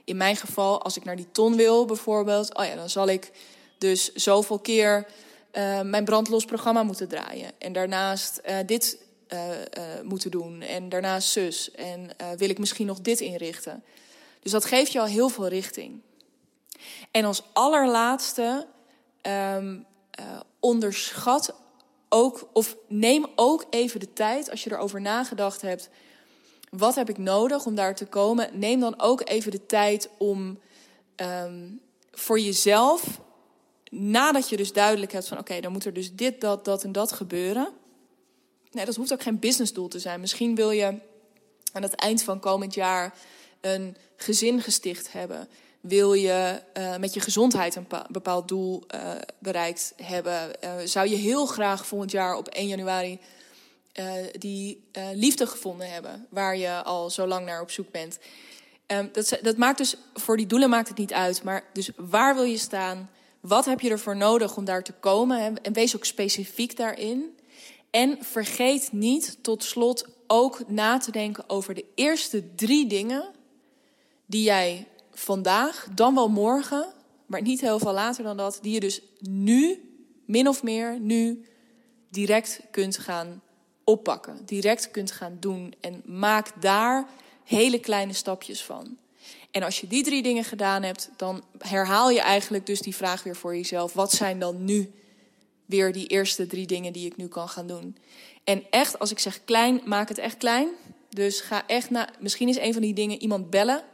in 0.04 0.16
mijn 0.16 0.36
geval, 0.36 0.82
als 0.82 0.96
ik 0.96 1.04
naar 1.04 1.16
die 1.16 1.30
ton 1.32 1.56
wil 1.56 1.84
bijvoorbeeld, 1.84 2.56
oh 2.56 2.64
ja, 2.64 2.74
dan 2.74 2.90
zal 2.90 3.08
ik 3.08 3.30
dus 3.78 4.12
zoveel 4.12 4.58
keer 4.58 5.06
uh, 5.52 5.80
mijn 5.80 6.04
brandlos 6.04 6.44
programma 6.44 6.82
moeten 6.82 7.08
draaien. 7.08 7.50
En 7.58 7.72
daarnaast 7.72 8.40
uh, 8.46 8.56
dit 8.66 8.98
moeten 10.02 10.30
doen. 10.30 10.60
En 10.60 10.88
daarna 10.88 11.20
zus. 11.20 11.70
En 11.70 12.10
wil 12.36 12.48
ik 12.48 12.58
misschien 12.58 12.86
nog 12.86 13.00
dit 13.00 13.20
inrichten. 13.20 13.84
Dus 14.40 14.52
dat 14.52 14.64
geeft 14.64 14.92
je 14.92 15.00
al 15.00 15.06
heel 15.06 15.28
veel 15.28 15.48
richting. 15.48 16.00
En 17.10 17.24
als 17.24 17.42
allerlaatste 17.52 18.66
ehm, 19.20 19.78
onderschat 20.60 21.54
ook, 22.08 22.48
of 22.52 22.76
neem 22.88 23.26
ook 23.34 23.64
even 23.70 24.00
de 24.00 24.12
tijd 24.12 24.50
als 24.50 24.64
je 24.64 24.72
erover 24.72 25.00
nagedacht 25.00 25.62
hebt. 25.62 25.88
Wat 26.70 26.94
heb 26.94 27.08
ik 27.08 27.18
nodig 27.18 27.66
om 27.66 27.74
daar 27.74 27.94
te 27.94 28.06
komen? 28.06 28.48
Neem 28.52 28.80
dan 28.80 29.00
ook 29.00 29.28
even 29.28 29.50
de 29.50 29.66
tijd 29.66 30.08
om 30.18 30.58
ehm, 31.14 31.68
voor 32.12 32.40
jezelf, 32.40 33.20
nadat 33.94 34.48
je 34.48 34.56
dus 34.56 34.72
duidelijk 34.72 35.12
hebt 35.12 35.28
van 35.28 35.38
oké, 35.38 35.60
dan 35.60 35.72
moet 35.72 35.84
er 35.84 35.92
dus 35.92 36.14
dit, 36.14 36.40
dat, 36.40 36.64
dat 36.64 36.84
en 36.84 36.92
dat 36.92 37.12
gebeuren. 37.12 37.68
Nee, 38.70 38.84
dat 38.84 38.96
hoeft 38.96 39.12
ook 39.12 39.22
geen 39.22 39.38
businessdoel 39.38 39.88
te 39.88 39.98
zijn. 39.98 40.20
Misschien 40.20 40.54
wil 40.54 40.70
je 40.70 40.98
aan 41.72 41.82
het 41.82 41.94
eind 41.94 42.22
van 42.22 42.40
komend 42.40 42.74
jaar 42.74 43.14
een 43.60 43.96
gezin 44.16 44.60
gesticht 44.60 45.12
hebben. 45.12 45.48
Wil 45.80 46.12
je 46.12 46.62
uh, 46.78 46.96
met 46.96 47.14
je 47.14 47.20
gezondheid 47.20 47.74
een 47.74 47.86
bepaald 48.08 48.48
doel 48.48 48.82
uh, 48.94 49.10
bereikt 49.38 49.92
hebben? 49.96 50.50
Uh, 50.64 50.72
zou 50.84 51.08
je 51.08 51.16
heel 51.16 51.46
graag 51.46 51.86
volgend 51.86 52.10
jaar 52.10 52.36
op 52.36 52.48
1 52.48 52.66
januari 52.66 53.18
die 54.38 54.84
liefde 55.12 55.46
gevonden 55.46 55.90
hebben, 55.90 56.26
waar 56.30 56.56
je 56.56 56.82
al 56.82 57.10
zo 57.10 57.26
lang 57.26 57.46
naar 57.46 57.60
op 57.60 57.70
zoek 57.70 57.90
bent? 57.90 58.18
Um, 58.86 59.08
dat, 59.12 59.38
dat 59.42 59.56
maakt 59.56 59.78
dus 59.78 59.96
voor 60.14 60.36
die 60.36 60.46
doelen 60.46 60.70
maakt 60.70 60.88
het 60.88 60.98
niet 60.98 61.12
uit. 61.12 61.42
Maar 61.42 61.64
dus 61.72 61.90
waar 61.96 62.34
wil 62.34 62.44
je 62.44 62.58
staan? 62.58 63.10
Wat 63.42 63.64
heb 63.64 63.80
je 63.80 63.90
ervoor 63.90 64.16
nodig 64.16 64.56
om 64.56 64.64
daar 64.64 64.82
te 64.82 64.92
komen? 64.92 65.62
En 65.62 65.72
wees 65.72 65.96
ook 65.96 66.04
specifiek 66.04 66.76
daarin. 66.76 67.38
En 67.90 68.18
vergeet 68.20 68.92
niet 68.92 69.38
tot 69.42 69.64
slot 69.64 70.06
ook 70.26 70.68
na 70.68 70.98
te 70.98 71.10
denken 71.10 71.48
over 71.48 71.74
de 71.74 71.84
eerste 71.94 72.54
drie 72.54 72.86
dingen 72.86 73.24
die 74.26 74.42
jij 74.42 74.86
vandaag, 75.10 75.88
dan 75.94 76.14
wel 76.14 76.28
morgen, 76.28 76.92
maar 77.26 77.42
niet 77.42 77.60
heel 77.60 77.78
veel 77.78 77.92
later 77.92 78.24
dan 78.24 78.36
dat, 78.36 78.58
die 78.62 78.72
je 78.72 78.80
dus 78.80 79.02
nu, 79.20 79.92
min 80.26 80.48
of 80.48 80.62
meer, 80.62 81.00
nu 81.00 81.44
direct 82.10 82.60
kunt 82.70 82.98
gaan 82.98 83.42
oppakken, 83.84 84.42
direct 84.44 84.90
kunt 84.90 85.12
gaan 85.12 85.36
doen. 85.40 85.74
En 85.80 86.02
maak 86.04 86.62
daar 86.62 87.08
hele 87.44 87.78
kleine 87.78 88.12
stapjes 88.12 88.64
van. 88.64 88.98
En 89.52 89.62
als 89.62 89.80
je 89.80 89.86
die 89.86 90.02
drie 90.02 90.22
dingen 90.22 90.44
gedaan 90.44 90.82
hebt, 90.82 91.10
dan 91.16 91.44
herhaal 91.58 92.10
je 92.10 92.20
eigenlijk 92.20 92.66
dus 92.66 92.80
die 92.80 92.96
vraag 92.96 93.22
weer 93.22 93.36
voor 93.36 93.56
jezelf. 93.56 93.92
Wat 93.92 94.12
zijn 94.12 94.38
dan 94.38 94.64
nu 94.64 94.92
weer 95.66 95.92
die 95.92 96.06
eerste 96.06 96.46
drie 96.46 96.66
dingen 96.66 96.92
die 96.92 97.06
ik 97.06 97.16
nu 97.16 97.28
kan 97.28 97.48
gaan 97.48 97.66
doen? 97.66 97.96
En 98.44 98.62
echt, 98.70 98.98
als 98.98 99.10
ik 99.10 99.18
zeg 99.18 99.44
klein, 99.44 99.80
maak 99.84 100.08
het 100.08 100.18
echt 100.18 100.36
klein. 100.36 100.68
Dus 101.08 101.40
ga 101.40 101.66
echt 101.66 101.90
naar. 101.90 102.10
Misschien 102.20 102.48
is 102.48 102.58
een 102.58 102.72
van 102.72 102.82
die 102.82 102.94
dingen 102.94 103.22
iemand 103.22 103.50
bellen 103.50 103.84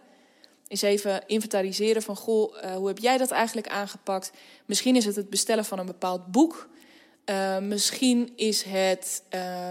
eens 0.68 0.82
even 0.82 1.22
inventariseren 1.26 2.02
van, 2.02 2.16
goh, 2.16 2.54
uh, 2.64 2.74
hoe 2.74 2.88
heb 2.88 2.98
jij 2.98 3.16
dat 3.16 3.30
eigenlijk 3.30 3.68
aangepakt? 3.68 4.30
Misschien 4.66 4.96
is 4.96 5.04
het 5.04 5.16
het 5.16 5.30
bestellen 5.30 5.64
van 5.64 5.78
een 5.78 5.86
bepaald 5.86 6.26
boek. 6.26 6.68
Uh, 7.24 7.58
misschien 7.58 8.32
is 8.36 8.62
het 8.62 9.22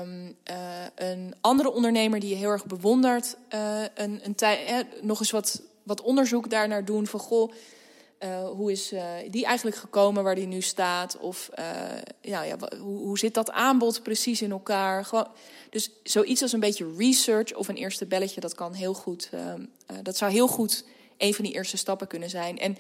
um, 0.02 0.36
uh, 0.52 0.86
een 0.96 1.36
andere 1.42 1.72
ondernemer 1.72 2.20
die 2.20 2.30
je 2.30 2.36
heel 2.36 2.50
erg 2.50 2.66
bewondert. 2.66 3.38
een, 3.94 4.22
een 4.24 4.36
nog 5.02 5.20
eens 5.20 5.32
wat, 5.32 5.62
wat 5.88 6.02
onderzoek 6.02 6.50
daarnaar 6.50 6.86
doen 6.86 7.08
van, 7.08 7.20
goh, 7.20 7.52
hoe 8.56 8.72
is 8.72 8.94
die 9.30 9.46
eigenlijk 9.46 9.78
gekomen 9.78 10.24
waar 10.24 10.36
die 10.36 10.48
nu 10.48 10.62
staat? 10.62 11.18
Of 11.18 11.50
ja, 12.22 12.44
ja, 12.44 12.58
hoe, 12.80 12.98
hoe 12.98 13.20
zit 13.20 13.34
dat 13.34 13.52
aanbod 13.52 14.04
precies 14.04 14.42
in 14.42 14.52
elkaar? 14.52 15.06
Gewoon, 15.06 15.28
dus 15.70 15.90
zoiets 16.04 16.42
als 16.42 16.52
een 16.52 16.60
beetje 16.60 16.94
research 16.98 17.54
of 17.54 17.68
een 17.68 17.76
eerste 17.76 18.06
belletje, 18.06 18.42
dat 18.42 18.56
kan 18.56 18.74
heel 18.74 18.94
goed. 18.94 19.30
Ehm, 19.32 19.66
eh, 19.86 19.98
dat 20.04 20.18
zou 20.18 20.32
heel 20.32 20.48
goed 20.48 20.84
een 21.18 21.34
van 21.34 21.46
die 21.46 21.54
eerste 21.54 21.78
stappen 21.78 22.08
kunnen 22.08 22.30
zijn. 22.30 22.60
En, 22.60 22.78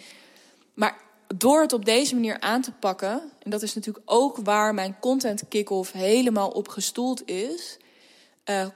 maar 0.73 1.01
door 1.35 1.61
het 1.61 1.73
op 1.73 1.85
deze 1.85 2.13
manier 2.13 2.39
aan 2.39 2.61
te 2.61 2.71
pakken, 2.71 3.21
en 3.43 3.51
dat 3.51 3.61
is 3.61 3.75
natuurlijk 3.75 4.11
ook 4.11 4.37
waar 4.37 4.73
mijn 4.73 4.99
content 4.99 5.43
kick-off 5.49 5.91
helemaal 5.91 6.49
op 6.49 6.67
gestoeld 6.67 7.29
is, 7.29 7.77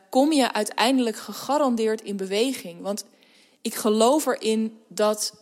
kom 0.10 0.32
je 0.32 0.54
uiteindelijk 0.54 1.18
gegarandeerd 1.18 2.02
in 2.02 2.18
beweging. 2.18 2.82
Want 2.82 3.06
ik 3.62 3.76
geloof 3.76 4.26
erin 4.26 4.78
dat 4.88 5.34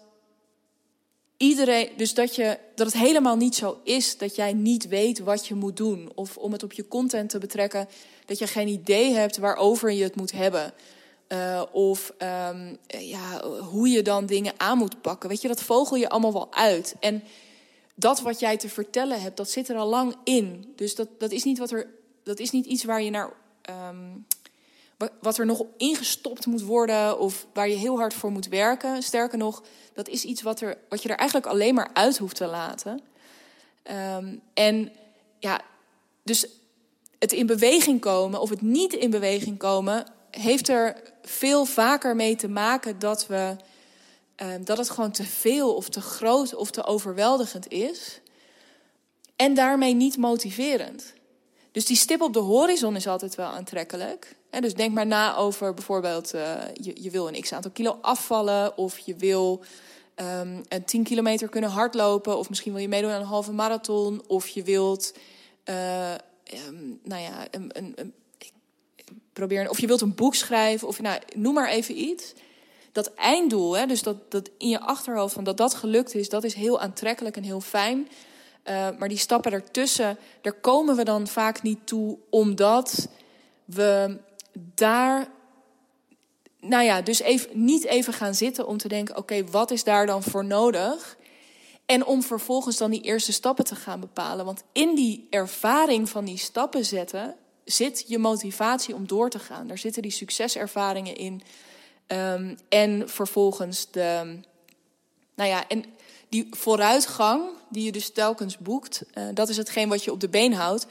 iedereen, 1.37 1.89
dus 1.97 2.13
dat, 2.13 2.35
je, 2.35 2.57
dat 2.75 2.85
het 2.85 2.95
helemaal 2.95 3.35
niet 3.35 3.55
zo 3.55 3.79
is 3.83 4.17
dat 4.17 4.35
jij 4.35 4.53
niet 4.53 4.87
weet 4.87 5.19
wat 5.19 5.47
je 5.47 5.55
moet 5.55 5.77
doen. 5.77 6.11
Of 6.15 6.37
om 6.37 6.51
het 6.51 6.63
op 6.63 6.73
je 6.73 6.87
content 6.87 7.29
te 7.29 7.37
betrekken, 7.37 7.87
dat 8.25 8.37
je 8.37 8.47
geen 8.47 8.67
idee 8.67 9.13
hebt 9.13 9.37
waarover 9.37 9.91
je 9.91 10.03
het 10.03 10.15
moet 10.15 10.31
hebben. 10.31 10.73
Uh, 11.27 11.63
of 11.71 12.13
um, 12.17 12.77
ja, 12.87 13.41
hoe 13.59 13.89
je 13.89 14.01
dan 14.01 14.25
dingen 14.25 14.53
aan 14.57 14.77
moet 14.77 15.01
pakken. 15.01 15.29
Weet 15.29 15.41
je, 15.41 15.47
dat 15.47 15.61
vogel 15.61 15.97
je 15.97 16.09
allemaal 16.09 16.33
wel 16.33 16.53
uit. 16.53 16.95
En 16.99 17.23
dat 17.95 18.21
wat 18.21 18.39
jij 18.39 18.57
te 18.57 18.69
vertellen 18.69 19.21
hebt, 19.21 19.37
dat 19.37 19.49
zit 19.49 19.69
er 19.69 19.75
al 19.75 19.87
lang 19.87 20.15
in. 20.23 20.73
Dus 20.75 20.95
dat, 20.95 21.07
dat, 21.17 21.31
is, 21.31 21.43
niet 21.43 21.57
wat 21.57 21.71
er, 21.71 21.87
dat 22.23 22.39
is 22.39 22.51
niet 22.51 22.65
iets 22.65 22.83
waar 22.83 23.01
je 23.01 23.09
naar. 23.09 23.33
Um, 23.89 24.25
wat 25.21 25.37
er 25.37 25.45
nog 25.45 25.65
ingestopt 25.77 26.45
moet 26.45 26.61
worden 26.61 27.19
of 27.19 27.45
waar 27.53 27.69
je 27.69 27.75
heel 27.75 27.97
hard 27.97 28.13
voor 28.13 28.31
moet 28.31 28.47
werken. 28.47 29.03
Sterker 29.03 29.37
nog, 29.37 29.63
dat 29.93 30.07
is 30.07 30.23
iets 30.23 30.41
wat, 30.41 30.61
er, 30.61 30.77
wat 30.89 31.03
je 31.03 31.09
er 31.09 31.17
eigenlijk 31.17 31.49
alleen 31.49 31.73
maar 31.73 31.89
uit 31.93 32.17
hoeft 32.17 32.35
te 32.35 32.45
laten. 32.45 33.01
Um, 34.17 34.41
en 34.53 34.91
ja, 35.39 35.61
dus 36.23 36.47
het 37.19 37.31
in 37.31 37.45
beweging 37.45 38.01
komen 38.01 38.41
of 38.41 38.49
het 38.49 38.61
niet 38.61 38.93
in 38.93 39.09
beweging 39.09 39.57
komen, 39.57 40.05
heeft 40.31 40.67
er 40.67 41.01
veel 41.21 41.65
vaker 41.65 42.15
mee 42.15 42.35
te 42.35 42.47
maken 42.47 42.99
dat, 42.99 43.27
we, 43.27 43.55
um, 44.35 44.65
dat 44.65 44.77
het 44.77 44.89
gewoon 44.89 45.11
te 45.11 45.23
veel 45.23 45.75
of 45.75 45.89
te 45.89 46.01
groot 46.01 46.55
of 46.55 46.71
te 46.71 46.85
overweldigend 46.85 47.71
is. 47.71 48.21
En 49.35 49.53
daarmee 49.53 49.93
niet 49.93 50.17
motiverend. 50.17 51.13
Dus 51.71 51.85
die 51.85 51.97
stip 51.97 52.21
op 52.21 52.33
de 52.33 52.39
horizon 52.39 52.95
is 52.95 53.07
altijd 53.07 53.35
wel 53.35 53.47
aantrekkelijk. 53.47 54.35
dus 54.59 54.73
denk 54.73 54.93
maar 54.93 55.07
na 55.07 55.35
over 55.35 55.73
bijvoorbeeld, 55.73 56.33
uh, 56.35 56.55
je, 56.73 57.09
wil 57.09 57.27
een 57.27 57.41
x 57.41 57.53
aantal 57.53 57.71
kilo 57.71 57.97
afvallen 58.01 58.77
of 58.77 58.99
je 58.99 59.15
wil 59.15 59.63
um, 60.15 60.63
een 60.67 60.85
10 60.85 61.03
kilometer 61.03 61.49
kunnen 61.49 61.69
hardlopen 61.69 62.37
of 62.37 62.49
misschien 62.49 62.71
wil 62.71 62.81
je 62.81 62.87
meedoen 62.87 63.11
aan 63.11 63.21
een 63.21 63.27
halve 63.27 63.51
marathon 63.51 64.23
of 64.27 64.47
je 64.47 64.63
wilt, 64.63 65.13
uh, 65.65 65.75
nou 67.03 67.21
ja, 67.21 67.47
een, 67.51 67.71
een, 67.73 68.13
of 69.69 69.79
je 69.79 69.87
wilt 69.87 70.01
een 70.01 70.15
boek 70.15 70.35
schrijven 70.35 70.87
of 70.87 71.01
nou, 71.01 71.19
noem 71.35 71.53
maar 71.53 71.69
even 71.69 71.97
iets. 71.97 72.33
Dat 72.91 73.13
einddoel, 73.13 73.77
hè, 73.77 73.85
dus 73.85 74.03
dat, 74.03 74.31
dat 74.31 74.49
in 74.57 74.69
je 74.69 74.79
achterhoofd 74.79 75.33
van 75.33 75.43
dat 75.43 75.57
dat 75.57 75.73
gelukt 75.73 76.15
is, 76.15 76.29
dat 76.29 76.43
is 76.43 76.53
heel 76.53 76.79
aantrekkelijk 76.79 77.35
en 77.35 77.43
heel 77.43 77.61
fijn. 77.61 78.07
Uh, 78.69 78.87
maar 78.97 79.09
die 79.09 79.17
stappen 79.17 79.51
ertussen, 79.51 80.17
daar 80.41 80.53
komen 80.53 80.95
we 80.95 81.03
dan 81.03 81.27
vaak 81.27 81.61
niet 81.61 81.87
toe, 81.87 82.17
omdat 82.29 83.07
we 83.65 84.19
daar, 84.75 85.27
nou 86.59 86.83
ja, 86.83 87.01
dus 87.01 87.19
even, 87.19 87.65
niet 87.65 87.85
even 87.85 88.13
gaan 88.13 88.35
zitten 88.35 88.67
om 88.67 88.77
te 88.77 88.87
denken: 88.87 89.17
oké, 89.17 89.45
wat 89.45 89.71
is 89.71 89.83
daar 89.83 90.05
dan 90.05 90.23
voor 90.23 90.45
nodig? 90.45 91.17
En 91.85 92.05
om 92.05 92.23
vervolgens 92.23 92.77
dan 92.77 92.91
die 92.91 93.01
eerste 93.01 93.31
stappen 93.31 93.65
te 93.65 93.75
gaan 93.75 93.99
bepalen. 93.99 94.45
Want 94.45 94.63
in 94.71 94.95
die 94.95 95.27
ervaring 95.29 96.09
van 96.09 96.25
die 96.25 96.37
stappen 96.37 96.85
zetten 96.85 97.35
zit 97.63 98.05
je 98.07 98.17
motivatie 98.17 98.95
om 98.95 99.07
door 99.07 99.29
te 99.29 99.39
gaan. 99.39 99.67
Daar 99.67 99.77
zitten 99.77 100.01
die 100.01 100.11
succeservaringen 100.11 101.15
in. 101.15 101.41
Um, 102.07 102.57
en 102.69 103.09
vervolgens 103.09 103.91
de. 103.91 104.39
Nou 105.35 105.49
ja, 105.49 105.67
en 105.67 105.85
die 106.29 106.47
vooruitgang 106.51 107.43
die 107.69 107.83
je 107.83 107.91
dus 107.91 108.11
telkens 108.11 108.57
boekt, 108.57 109.03
uh, 109.13 109.23
dat 109.33 109.49
is 109.49 109.57
hetgeen 109.57 109.89
wat 109.89 110.03
je 110.03 110.11
op 110.11 110.19
de 110.19 110.29
been 110.29 110.53
houdt. 110.53 110.85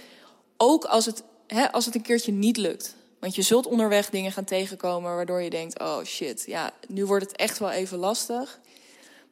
Ook 0.57 0.85
als 0.85 1.07
het, 1.07 1.23
hè, 1.47 1.73
als 1.73 1.85
het 1.85 1.95
een 1.95 2.03
keertje 2.03 2.33
niet 2.33 2.57
lukt. 2.57 2.97
Want 3.21 3.35
je 3.35 3.43
zult 3.43 3.67
onderweg 3.67 4.11
dingen 4.11 4.33
gaan 4.33 4.45
tegenkomen 4.45 5.15
waardoor 5.15 5.43
je 5.43 5.51
denkt: 5.51 5.81
oh 5.81 6.05
shit, 6.05 6.45
ja, 6.47 6.73
nu 6.89 7.07
wordt 7.07 7.25
het 7.25 7.37
echt 7.37 7.59
wel 7.59 7.71
even 7.71 7.99
lastig. 7.99 8.61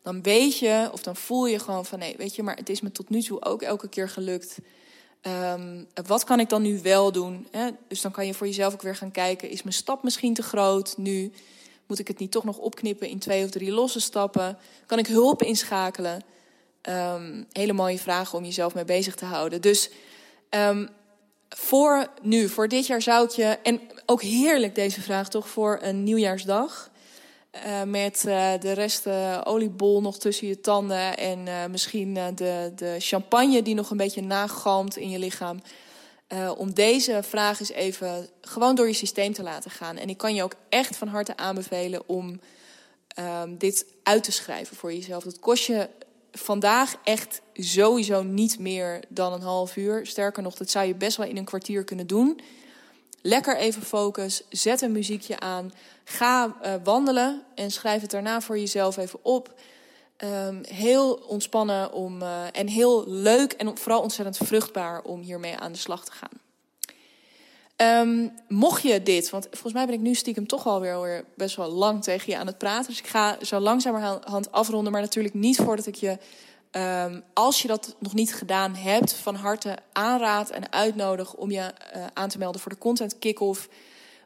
Dan 0.03 0.23
weet 0.23 0.59
je, 0.59 0.89
of 0.93 1.03
dan 1.03 1.17
voel 1.17 1.47
je 1.47 1.59
gewoon 1.59 1.85
van 1.85 1.99
nee, 1.99 2.15
weet 2.17 2.35
je, 2.35 2.43
maar 2.43 2.57
het 2.57 2.69
is 2.69 2.81
me 2.81 2.93
tot 2.93 3.09
nu 3.09 3.23
toe 3.23 3.45
ook 3.45 3.63
elke 3.63 3.89
keer 3.89 4.09
gelukt. 4.09 4.59
Um, 5.23 5.87
wat 6.07 6.25
kan 6.25 6.41
ik 6.41 6.49
dan 6.49 6.63
nu 6.63 6.81
wel 6.83 7.13
doen? 7.13 7.47
Hè? 7.51 7.71
Dus 7.89 8.01
dan 8.01 8.13
kan 8.13 8.27
je 8.27 8.35
voor 8.35 8.47
jezelf 8.47 8.73
ook 8.73 8.83
weer 8.83 8.97
gaan 8.97 9.11
kijken: 9.11 9.51
is 9.51 9.63
mijn 9.63 9.75
stap 9.75 10.03
misschien 10.03 10.35
te 10.35 10.43
groot 10.43 10.95
nu? 10.97 11.33
Moet 11.87 11.99
ik 11.99 12.09
het 12.09 12.19
niet 12.19 12.31
toch 12.31 12.45
nog 12.45 12.59
opknippen 12.59 13.09
in 13.09 13.19
twee 13.19 13.45
of 13.45 13.51
drie 13.51 13.73
losse 13.73 14.01
stappen? 14.01 14.59
Kan 14.87 14.99
ik 14.99 15.07
hulp 15.07 15.43
inschakelen? 15.43 16.23
Um, 16.89 17.47
hele 17.53 17.73
mooie 17.73 17.99
vragen 17.99 18.39
om 18.39 18.45
jezelf 18.45 18.75
mee 18.75 18.85
bezig 18.85 19.15
te 19.15 19.25
houden. 19.25 19.61
Dus 19.61 19.91
um, 20.51 20.89
voor 21.49 22.07
nu, 22.23 22.49
voor 22.49 22.69
dit 22.69 22.87
jaar 22.87 23.03
zou 23.03 23.31
je. 23.37 23.59
En 23.63 23.81
ook 24.07 24.23
heerlijk 24.23 24.75
deze 24.75 25.01
vraag 25.01 25.29
toch 25.29 25.49
voor 25.49 25.79
een 25.83 26.03
nieuwjaarsdag. 26.03 26.91
Uh, 27.67 27.83
met 27.83 28.25
uh, 28.27 28.53
de 28.61 28.73
rest 28.73 29.07
uh, 29.07 29.41
oliebol 29.45 30.01
nog 30.01 30.19
tussen 30.19 30.47
je 30.47 30.61
tanden. 30.61 31.17
En 31.17 31.71
misschien 31.71 32.15
de, 32.15 32.73
de 32.77 32.97
champagne 32.99 33.63
die 33.63 33.75
nog 33.75 33.91
een 33.91 33.97
beetje 33.97 34.23
nagalmt 34.23 34.97
in 34.97 35.11
je 35.11 35.19
lichaam. 35.19 35.61
Uh, 36.33 36.53
om 36.57 36.75
deze 36.75 37.21
vraag 37.23 37.61
eens 37.61 37.71
even 37.71 38.29
gewoon 38.41 38.75
door 38.75 38.87
je 38.87 38.93
systeem 38.93 39.33
te 39.33 39.43
laten 39.43 39.71
gaan. 39.71 39.97
En 39.97 40.09
ik 40.09 40.19
kan 40.19 40.35
je 40.35 40.43
ook 40.43 40.55
echt 40.69 40.97
van 40.97 41.09
harte 41.09 41.37
aanbevelen 41.37 42.09
om 42.09 42.41
um, 43.19 43.59
dit 43.59 43.87
uit 44.03 44.25
te 44.25 44.33
schrijven 44.33 44.77
voor 44.77 44.93
jezelf. 44.93 45.25
Dat 45.25 45.39
kost 45.39 45.67
je 45.67 45.89
vandaag 46.33 46.97
echt 47.05 47.41
sowieso 47.53 48.23
niet 48.23 48.59
meer 48.59 49.05
dan 49.09 49.33
een 49.33 49.43
half 49.43 49.77
uur. 49.77 50.07
Sterker 50.07 50.43
nog, 50.43 50.55
dat 50.55 50.71
zou 50.71 50.87
je 50.87 50.95
best 50.95 51.17
wel 51.17 51.27
in 51.27 51.37
een 51.37 51.45
kwartier 51.45 51.85
kunnen 51.85 52.07
doen. 52.07 52.41
Lekker 53.23 53.57
even 53.57 53.83
focus, 53.83 54.43
zet 54.51 54.81
een 54.81 54.93
muziekje 54.93 55.41
aan, 55.41 55.73
ga 56.05 56.57
uh, 56.63 56.75
wandelen 56.85 57.43
en 57.55 57.71
schrijf 57.71 58.01
het 58.01 58.11
daarna 58.11 58.41
voor 58.41 58.59
jezelf 58.59 58.97
even 58.97 59.19
op. 59.23 59.55
Um, 60.25 60.61
heel 60.69 61.13
ontspannen 61.13 61.93
om, 61.93 62.23
uh, 62.23 62.43
en 62.53 62.67
heel 62.67 63.05
leuk 63.07 63.53
en 63.53 63.79
vooral 63.79 64.01
ontzettend 64.03 64.37
vruchtbaar 64.37 65.03
om 65.03 65.21
hiermee 65.21 65.57
aan 65.57 65.73
de 65.73 65.79
slag 65.79 66.05
te 66.05 66.13
gaan. 66.13 66.45
Um, 68.09 68.33
mocht 68.49 68.83
je 68.83 69.03
dit, 69.03 69.31
want 69.31 69.47
volgens 69.51 69.73
mij 69.73 69.87
ben 69.87 69.95
ik 69.95 70.01
nu 70.01 70.15
stiekem 70.15 70.47
toch 70.47 70.67
alweer 70.67 71.01
weer 71.01 71.25
best 71.35 71.57
wel 71.57 71.69
lang 71.69 72.03
tegen 72.03 72.33
je 72.33 72.39
aan 72.39 72.47
het 72.47 72.59
praten. 72.59 72.87
Dus 72.87 72.99
ik 72.99 73.07
ga 73.07 73.37
zo 73.43 73.59
langzamerhand 73.59 74.53
afronden, 74.53 74.93
maar 74.93 75.01
natuurlijk 75.01 75.35
niet 75.35 75.57
voordat 75.57 75.87
ik 75.87 75.95
je, 75.95 76.19
um, 76.71 77.25
als 77.35 77.63
je 77.63 77.69
dat 77.69 77.97
nog 77.99 78.15
niet 78.15 78.35
gedaan 78.35 78.75
hebt, 78.75 79.13
van 79.13 79.35
harte 79.35 79.77
aanraad 79.93 80.51
en 80.51 80.73
uitnodig 80.73 81.35
om 81.35 81.51
je 81.51 81.73
uh, 81.97 82.07
aan 82.13 82.29
te 82.29 82.39
melden 82.39 82.61
voor 82.61 82.73
de 82.73 82.79
Content 82.79 83.19
Kick-Off. 83.19 83.69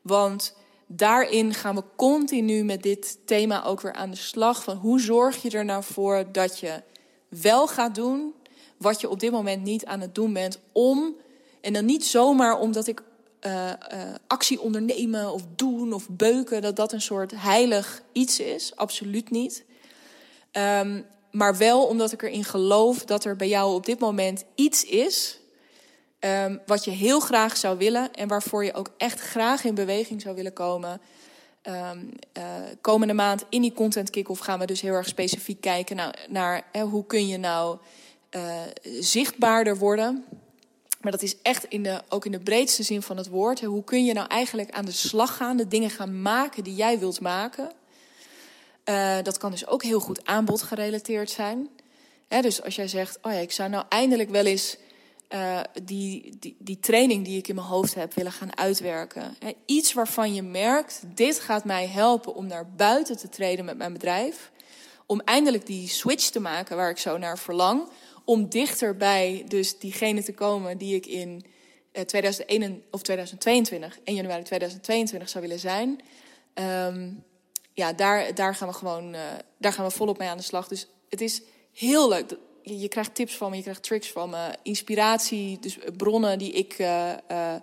Want 0.03 0.55
daarin 0.92 1.55
gaan 1.55 1.74
we 1.74 1.83
continu 1.96 2.64
met 2.64 2.83
dit 2.83 3.18
thema 3.24 3.64
ook 3.64 3.81
weer 3.81 3.92
aan 3.92 4.11
de 4.11 4.16
slag. 4.16 4.62
Van 4.62 4.76
hoe 4.76 5.00
zorg 5.00 5.42
je 5.42 5.50
er 5.50 5.64
nou 5.64 5.83
voor 5.85 6.24
dat 6.33 6.59
je 6.59 6.83
wel 7.29 7.66
gaat 7.66 7.94
doen 7.94 8.35
wat 8.76 9.00
je 9.00 9.09
op 9.09 9.20
dit 9.20 9.31
moment 9.31 9.62
niet 9.62 9.85
aan 9.85 10.00
het 10.00 10.14
doen 10.14 10.33
bent 10.33 10.59
om. 10.72 11.16
En 11.61 11.72
dan 11.72 11.85
niet 11.85 12.05
zomaar 12.05 12.59
omdat 12.59 12.87
ik 12.87 13.03
uh, 13.46 13.66
uh, 13.66 13.72
actie 14.26 14.61
ondernemen 14.61 15.33
of 15.33 15.42
doen 15.57 15.92
of 15.92 16.09
beuken, 16.09 16.62
dat 16.62 16.76
dat 16.76 16.92
een 16.92 17.00
soort 17.00 17.33
heilig 17.35 18.03
iets 18.12 18.40
is. 18.40 18.76
Absoluut 18.76 19.31
niet. 19.31 19.64
Um, 20.53 21.07
maar 21.31 21.57
wel 21.57 21.87
omdat 21.87 22.12
ik 22.12 22.22
erin 22.22 22.44
geloof 22.44 23.05
dat 23.05 23.24
er 23.24 23.37
bij 23.37 23.48
jou 23.48 23.74
op 23.74 23.87
dit 23.87 23.98
moment 23.98 24.44
iets 24.55 24.85
is. 24.85 25.38
Um, 26.20 26.61
wat 26.66 26.85
je 26.85 26.90
heel 26.90 27.20
graag 27.20 27.56
zou 27.56 27.78
willen 27.78 28.12
en 28.12 28.28
waarvoor 28.28 28.64
je 28.64 28.74
ook 28.74 28.90
echt 28.96 29.20
graag 29.20 29.64
in 29.64 29.74
beweging 29.74 30.20
zou 30.20 30.35
willen 30.35 30.52
komen. 30.52 31.00
Um, 31.62 32.11
uh, 32.38 32.44
komende 32.80 33.14
maand 33.14 33.44
in 33.48 33.62
die 33.62 33.72
content 33.72 34.11
kick-off 34.11 34.40
gaan 34.40 34.59
we 34.59 34.66
dus 34.66 34.80
heel 34.80 34.94
erg 34.94 35.09
specifiek 35.09 35.61
kijken 35.61 36.12
naar, 36.28 36.62
hè, 36.72 36.83
hoe 36.83 37.06
kun 37.06 37.26
je 37.26 37.38
nou 37.38 37.78
zichtbaarder 39.00 39.78
worden. 39.78 40.24
Maar 41.00 41.12
dat 41.12 41.22
is 41.22 41.37
echt 41.42 41.64
in 41.64 41.83
de, 41.83 42.02
ook 42.09 42.24
in 42.24 42.33
de 42.33 42.38
breedste 42.38 42.83
zin 42.83 43.02
van 43.02 43.16
het 43.16 43.28
woord. 43.28 43.61
Hoe 43.61 43.85
kun 43.85 44.04
je 44.04 44.12
nou 44.12 44.28
eigenlijk 44.28 44.70
aan 44.70 44.85
de 44.85 44.92
slag 44.92 45.37
gaan, 45.37 45.56
de 45.56 45.68
dingen 45.68 45.90
gaan 45.90 46.22
maken 46.22 46.64
die 46.64 46.74
jij 46.74 46.98
wilt 46.98 47.20
maken? 47.20 47.72
Uh, 48.85 49.16
dat 49.22 49.38
kan 49.38 49.50
dus 49.50 49.66
ook 49.66 49.83
heel 49.83 50.00
goed 50.00 50.26
aanbod 50.26 50.62
gerelateerd 50.62 51.30
zijn. 51.30 51.68
dus 52.28 52.62
als 52.62 52.74
jij 52.74 52.88
zegt, 52.88 53.18
oh 53.22 53.33
ja, 53.33 53.38
ik 53.38 53.52
zou 53.52 53.68
nou 53.68 53.85
eindelijk 53.88 54.30
wel 54.30 54.44
eens 54.44 54.76
uh, 55.34 55.60
die, 55.82 56.36
die, 56.38 56.56
die 56.58 56.78
training 56.78 57.24
die 57.24 57.38
ik 57.38 57.48
in 57.48 57.54
mijn 57.54 57.66
hoofd 57.66 57.94
heb 57.94 58.14
willen 58.14 58.32
gaan 58.32 58.56
uitwerken. 58.56 59.36
iets 59.66 59.92
waarvan 59.92 60.34
je 60.34 60.42
merkt, 60.42 61.02
dit 61.14 61.40
gaat 61.40 61.64
mij 61.64 61.86
helpen 61.86 62.34
om 62.34 62.46
naar 62.46 62.70
buiten 62.70 63.16
te 63.16 63.28
treden 63.28 63.64
met 63.64 63.76
mijn 63.76 63.92
bedrijf. 63.92 64.50
Om 65.06 65.20
eindelijk 65.20 65.66
die 65.66 65.88
switch 65.88 66.30
te 66.30 66.40
maken 66.40 66.76
waar 66.76 66.90
ik 66.90 66.98
zo 66.98 67.18
naar 67.18 67.38
verlang 67.38 67.88
om 68.24 68.48
dichter 68.48 68.96
bij 68.96 69.44
dus 69.48 69.78
diegene 69.78 70.22
te 70.22 70.34
komen 70.34 70.78
die 70.78 70.94
ik 70.94 71.06
in 71.06 71.44
2021 71.92 72.78
eh, 72.78 72.88
of 72.90 73.02
2022, 73.02 73.98
1 74.04 74.16
januari 74.16 74.42
2022 74.42 75.28
zou 75.28 75.44
willen 75.44 75.60
zijn. 75.60 76.00
Um, 76.54 77.24
ja, 77.72 77.92
daar, 77.92 78.34
daar 78.34 78.54
gaan 78.54 78.68
we 78.68 78.74
gewoon 78.74 79.14
uh, 79.14 79.20
daar 79.58 79.72
gaan 79.72 79.84
we 79.84 79.90
volop 79.90 80.18
mee 80.18 80.28
aan 80.28 80.36
de 80.36 80.42
slag. 80.42 80.68
Dus 80.68 80.88
het 81.08 81.20
is 81.20 81.42
heel 81.72 82.08
leuk. 82.08 82.36
Je, 82.62 82.79
je 82.79 82.88
krijgt 82.88 83.14
tips 83.14 83.37
van 83.37 83.51
me, 83.51 83.57
je 83.57 83.62
krijgt 83.62 83.83
tricks 83.83 84.11
van 84.11 84.31
me, 84.31 84.55
inspiratie, 84.62 85.59
dus 85.59 85.79
bronnen 85.96 86.38
die 86.38 86.53
ik 86.53 86.79
uh, 86.79 87.12
uh, 87.31 87.55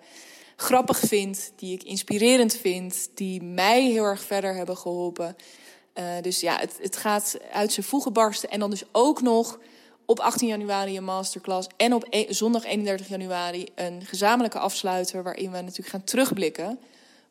grappig 0.56 1.00
vind, 1.00 1.52
die 1.56 1.74
ik 1.74 1.84
inspirerend 1.84 2.56
vind, 2.56 3.10
die 3.14 3.44
mij 3.44 3.84
heel 3.84 4.04
erg 4.04 4.22
verder 4.22 4.56
hebben 4.56 4.78
geholpen. 4.78 5.36
dus 6.22 6.40
ja, 6.40 6.58
het, 6.58 6.78
het 6.82 6.98
gaat 6.98 7.38
uit 7.52 7.72
zijn 7.72 7.86
voegen 7.86 8.14
barsten. 8.14 8.50
En 8.50 8.60
dan 8.60 8.70
dus 8.70 8.84
ook 8.92 9.22
nog 9.22 9.60
op 10.08 10.20
18 10.20 10.48
januari 10.48 10.98
een 10.98 11.04
masterclass 11.04 11.68
en 11.78 11.94
op 11.94 12.06
e 12.10 12.34
zondag 12.34 12.66
31 12.66 13.08
januari 13.08 13.68
een 13.76 14.06
gezamenlijke 14.06 14.60
afsluiter 14.60 15.24
waarin 15.24 15.52
we 15.52 15.62
natuurlijk 15.62 15.90
gaan 15.90 16.04
terugblikken. 16.04 16.80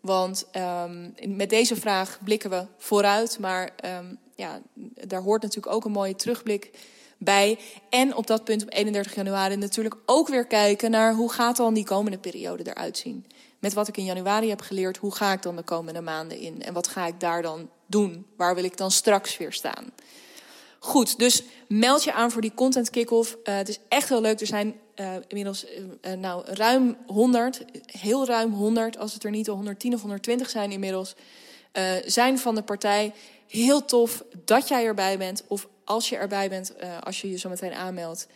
Want 0.01 0.47
um, 0.57 1.15
met 1.37 1.51
deze 1.51 1.77
vraag 1.77 2.19
blikken 2.25 2.51
we 2.51 2.67
vooruit, 2.79 3.39
maar 3.39 3.71
um, 3.85 4.19
ja, 4.35 4.61
daar 5.07 5.23
hoort 5.23 5.43
natuurlijk 5.43 5.75
ook 5.75 5.85
een 5.85 5.93
mooie 5.93 6.15
terugblik 6.15 6.71
bij. 7.19 7.59
En 7.91 8.15
op 8.15 8.27
dat 8.27 8.45
punt 8.45 8.63
op 8.63 8.73
31 8.73 9.15
januari 9.15 9.57
natuurlijk 9.57 9.97
ook 10.07 10.29
weer 10.29 10.47
kijken 10.47 10.91
naar 10.91 11.15
hoe 11.15 11.33
gaat 11.33 11.57
dan 11.57 11.75
die 11.75 11.85
komende 11.85 12.19
periode 12.19 12.71
eruit 12.71 12.99
zien. 12.99 13.27
Met 13.59 13.73
wat 13.73 13.89
ik 13.89 13.97
in 13.97 14.05
januari 14.05 14.49
heb 14.49 14.61
geleerd, 14.61 14.97
hoe 14.97 15.15
ga 15.15 15.33
ik 15.33 15.43
dan 15.43 15.57
de 15.57 15.63
komende 15.63 16.01
maanden 16.01 16.39
in 16.39 16.63
en 16.63 16.73
wat 16.73 16.89
ga 16.89 17.07
ik 17.07 17.21
daar 17.21 17.43
dan 17.43 17.71
doen? 17.87 18.27
Waar 18.37 18.55
wil 18.55 18.65
ik 18.65 18.77
dan 18.77 18.91
straks 18.91 19.37
weer 19.37 19.53
staan? 19.53 19.93
Goed, 20.79 21.19
dus 21.19 21.43
meld 21.69 22.05
je 22.05 22.13
aan 22.13 22.31
voor 22.31 22.41
die 22.41 22.55
content 22.55 22.91
kick-off. 22.91 23.37
Uh, 23.45 23.57
het 23.57 23.69
is 23.69 23.79
echt 23.89 24.09
heel 24.09 24.21
leuk. 24.21 24.41
Er 24.41 24.47
zijn 24.47 24.75
uh, 24.97 25.15
inmiddels 25.29 25.67
uh, 25.67 26.13
nou, 26.13 26.45
ruim 26.45 26.97
100, 27.07 27.65
heel 27.87 28.27
ruim 28.27 28.53
100, 28.53 28.99
als 28.99 29.15
het 29.15 29.25
er 29.25 29.31
niet 29.31 29.49
al 29.49 29.55
110 29.55 29.95
of 29.95 30.01
120 30.01 30.51
zijn 30.51 30.71
inmiddels, 30.71 31.15
zijn 32.05 32.39
van 32.39 32.55
de 32.55 32.63
partij. 32.63 33.13
Heel 33.47 33.85
tof 33.85 34.25
dat 34.45 34.69
jij 34.69 34.85
erbij 34.85 35.19
bent. 35.19 35.45
Of 35.47 35.69
als 35.87 36.09
je 36.09 36.17
erbij 36.17 36.49
bent, 36.49 36.73
als 37.03 37.21
je 37.21 37.31
je 37.31 37.39
zo 37.39 37.49
meteen 37.49 37.75
aanmeldt. 37.75 38.27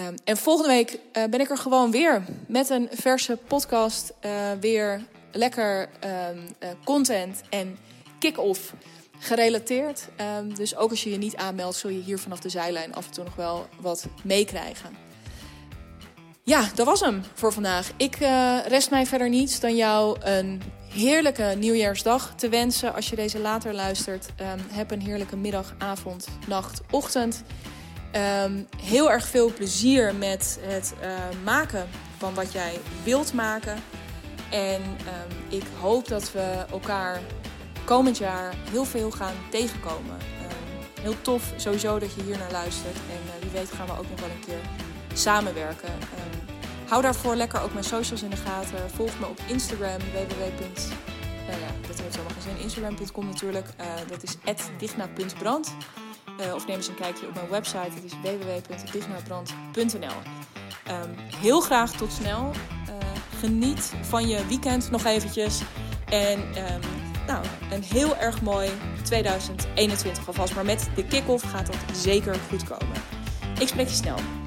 Um, 0.00 0.14
en 0.24 0.36
volgende 0.36 0.72
week 0.72 0.98
ben 1.12 1.40
ik 1.40 1.50
er 1.50 1.58
gewoon 1.58 1.90
weer 1.90 2.22
met 2.46 2.70
een 2.70 2.88
verse 2.92 3.38
podcast. 3.46 4.12
weer 4.60 5.00
lekker 5.32 5.88
um, 6.30 6.76
content 6.84 7.42
en 7.50 7.78
kick-off 8.18 8.74
gerelateerd. 9.18 10.08
Um, 10.38 10.54
dus 10.54 10.76
ook 10.76 10.90
als 10.90 11.02
je 11.02 11.10
je 11.10 11.18
niet 11.18 11.36
aanmeldt, 11.36 11.76
zul 11.76 11.90
je 11.90 12.00
hier 12.00 12.18
vanaf 12.18 12.40
de 12.40 12.48
zijlijn 12.48 12.94
af 12.94 13.06
en 13.06 13.12
toe 13.12 13.24
nog 13.24 13.34
wel 13.34 13.66
wat 13.80 14.06
meekrijgen. 14.24 14.96
Ja, 16.44 16.68
dat 16.74 16.86
was 16.86 17.00
hem 17.00 17.22
voor 17.34 17.52
vandaag. 17.52 17.90
Ik 17.96 18.20
uh, 18.20 18.58
rest 18.66 18.90
mij 18.90 19.06
verder 19.06 19.28
niets 19.28 19.60
dan 19.60 19.76
jou 19.76 20.16
een 20.20 20.62
heerlijke 20.92 21.54
nieuwjaarsdag 21.58 22.32
te 22.36 22.48
wensen. 22.48 22.94
Als 22.94 23.08
je 23.08 23.16
deze 23.16 23.38
later 23.38 23.74
luistert, 23.74 24.26
um, 24.40 24.46
heb 24.70 24.90
een 24.90 25.00
heerlijke 25.00 25.36
middag, 25.36 25.74
avond, 25.78 26.28
nacht, 26.46 26.80
ochtend. 26.90 27.42
Um, 28.44 28.66
heel 28.82 29.10
erg 29.10 29.26
veel 29.26 29.52
plezier 29.52 30.14
met 30.14 30.58
het 30.62 30.94
uh, 31.02 31.08
maken 31.44 31.88
van 32.18 32.34
wat 32.34 32.52
jij 32.52 32.80
wilt 33.02 33.32
maken. 33.32 33.82
En 34.50 34.82
ik 35.48 35.64
hoop 35.80 36.08
dat 36.08 36.32
we 36.32 36.64
elkaar 36.70 37.20
komend 37.84 38.18
jaar 38.18 38.54
heel 38.70 38.84
veel 38.84 39.10
gaan 39.10 39.34
tegenkomen. 39.50 40.16
Heel 41.00 41.20
tof 41.20 41.52
sowieso 41.56 41.98
dat 41.98 42.14
je 42.14 42.22
hier 42.22 42.38
naar 42.38 42.52
luistert. 42.52 42.96
En 42.96 43.20
uh, 43.26 43.42
wie 43.42 43.50
weet 43.50 43.70
gaan 43.70 43.86
we 43.86 43.92
ook 43.92 44.10
nog 44.10 44.20
wel 44.20 44.30
een 44.30 44.44
keer 44.46 44.60
samenwerken. 45.14 45.92
Uh, 46.92 46.98
hou 46.98 47.12
daarvoor 47.12 47.36
lekker 47.36 47.60
ook 47.60 47.72
mijn 47.72 47.84
socials 47.84 48.22
in 48.22 48.30
de 48.30 48.36
gaten. 48.36 48.90
Volg 48.90 49.18
me 49.20 49.26
op 49.26 49.38
Instagram 49.46 49.98
www. 49.98 50.42
Nou 51.48 51.60
dat 51.86 52.00
heeft 52.00 52.14
allemaal 52.14 52.42
geen. 52.46 52.58
Instagram.com 52.58 53.26
natuurlijk. 53.26 53.66
Eh, 53.76 53.86
dat 54.08 54.22
is 54.22 54.36
digna.brand. 54.78 55.74
of 56.54 56.66
neem 56.66 56.76
eens 56.76 56.88
een 56.88 56.94
kijkje 56.94 57.26
op 57.26 57.34
mijn 57.34 57.48
website. 57.48 57.90
Dat 57.94 58.04
is 58.04 58.12
www.dignabrand.nl. 58.22 60.16
Um, 60.88 61.14
heel 61.40 61.60
graag 61.60 61.92
tot 61.92 62.12
snel. 62.12 62.50
geniet 63.38 63.92
van 64.02 64.28
je 64.28 64.46
weekend 64.46 64.90
nog 64.90 65.04
eventjes. 65.04 65.62
En 66.04 66.38
um, 66.40 66.80
nou, 67.26 67.44
een 67.70 67.82
heel 67.82 68.16
erg 68.16 68.42
mooi 68.42 68.70
2021 69.02 70.26
alvast. 70.26 70.54
Maar 70.54 70.64
met 70.64 70.88
de 70.94 71.04
kick-off 71.04 71.50
gaat 71.50 71.66
dat 71.66 71.76
zeker 71.92 72.36
goed 72.48 72.64
komen. 72.64 72.96
Ik 73.58 73.68
spreek 73.68 73.88
je 73.88 73.94
snel. 73.94 74.41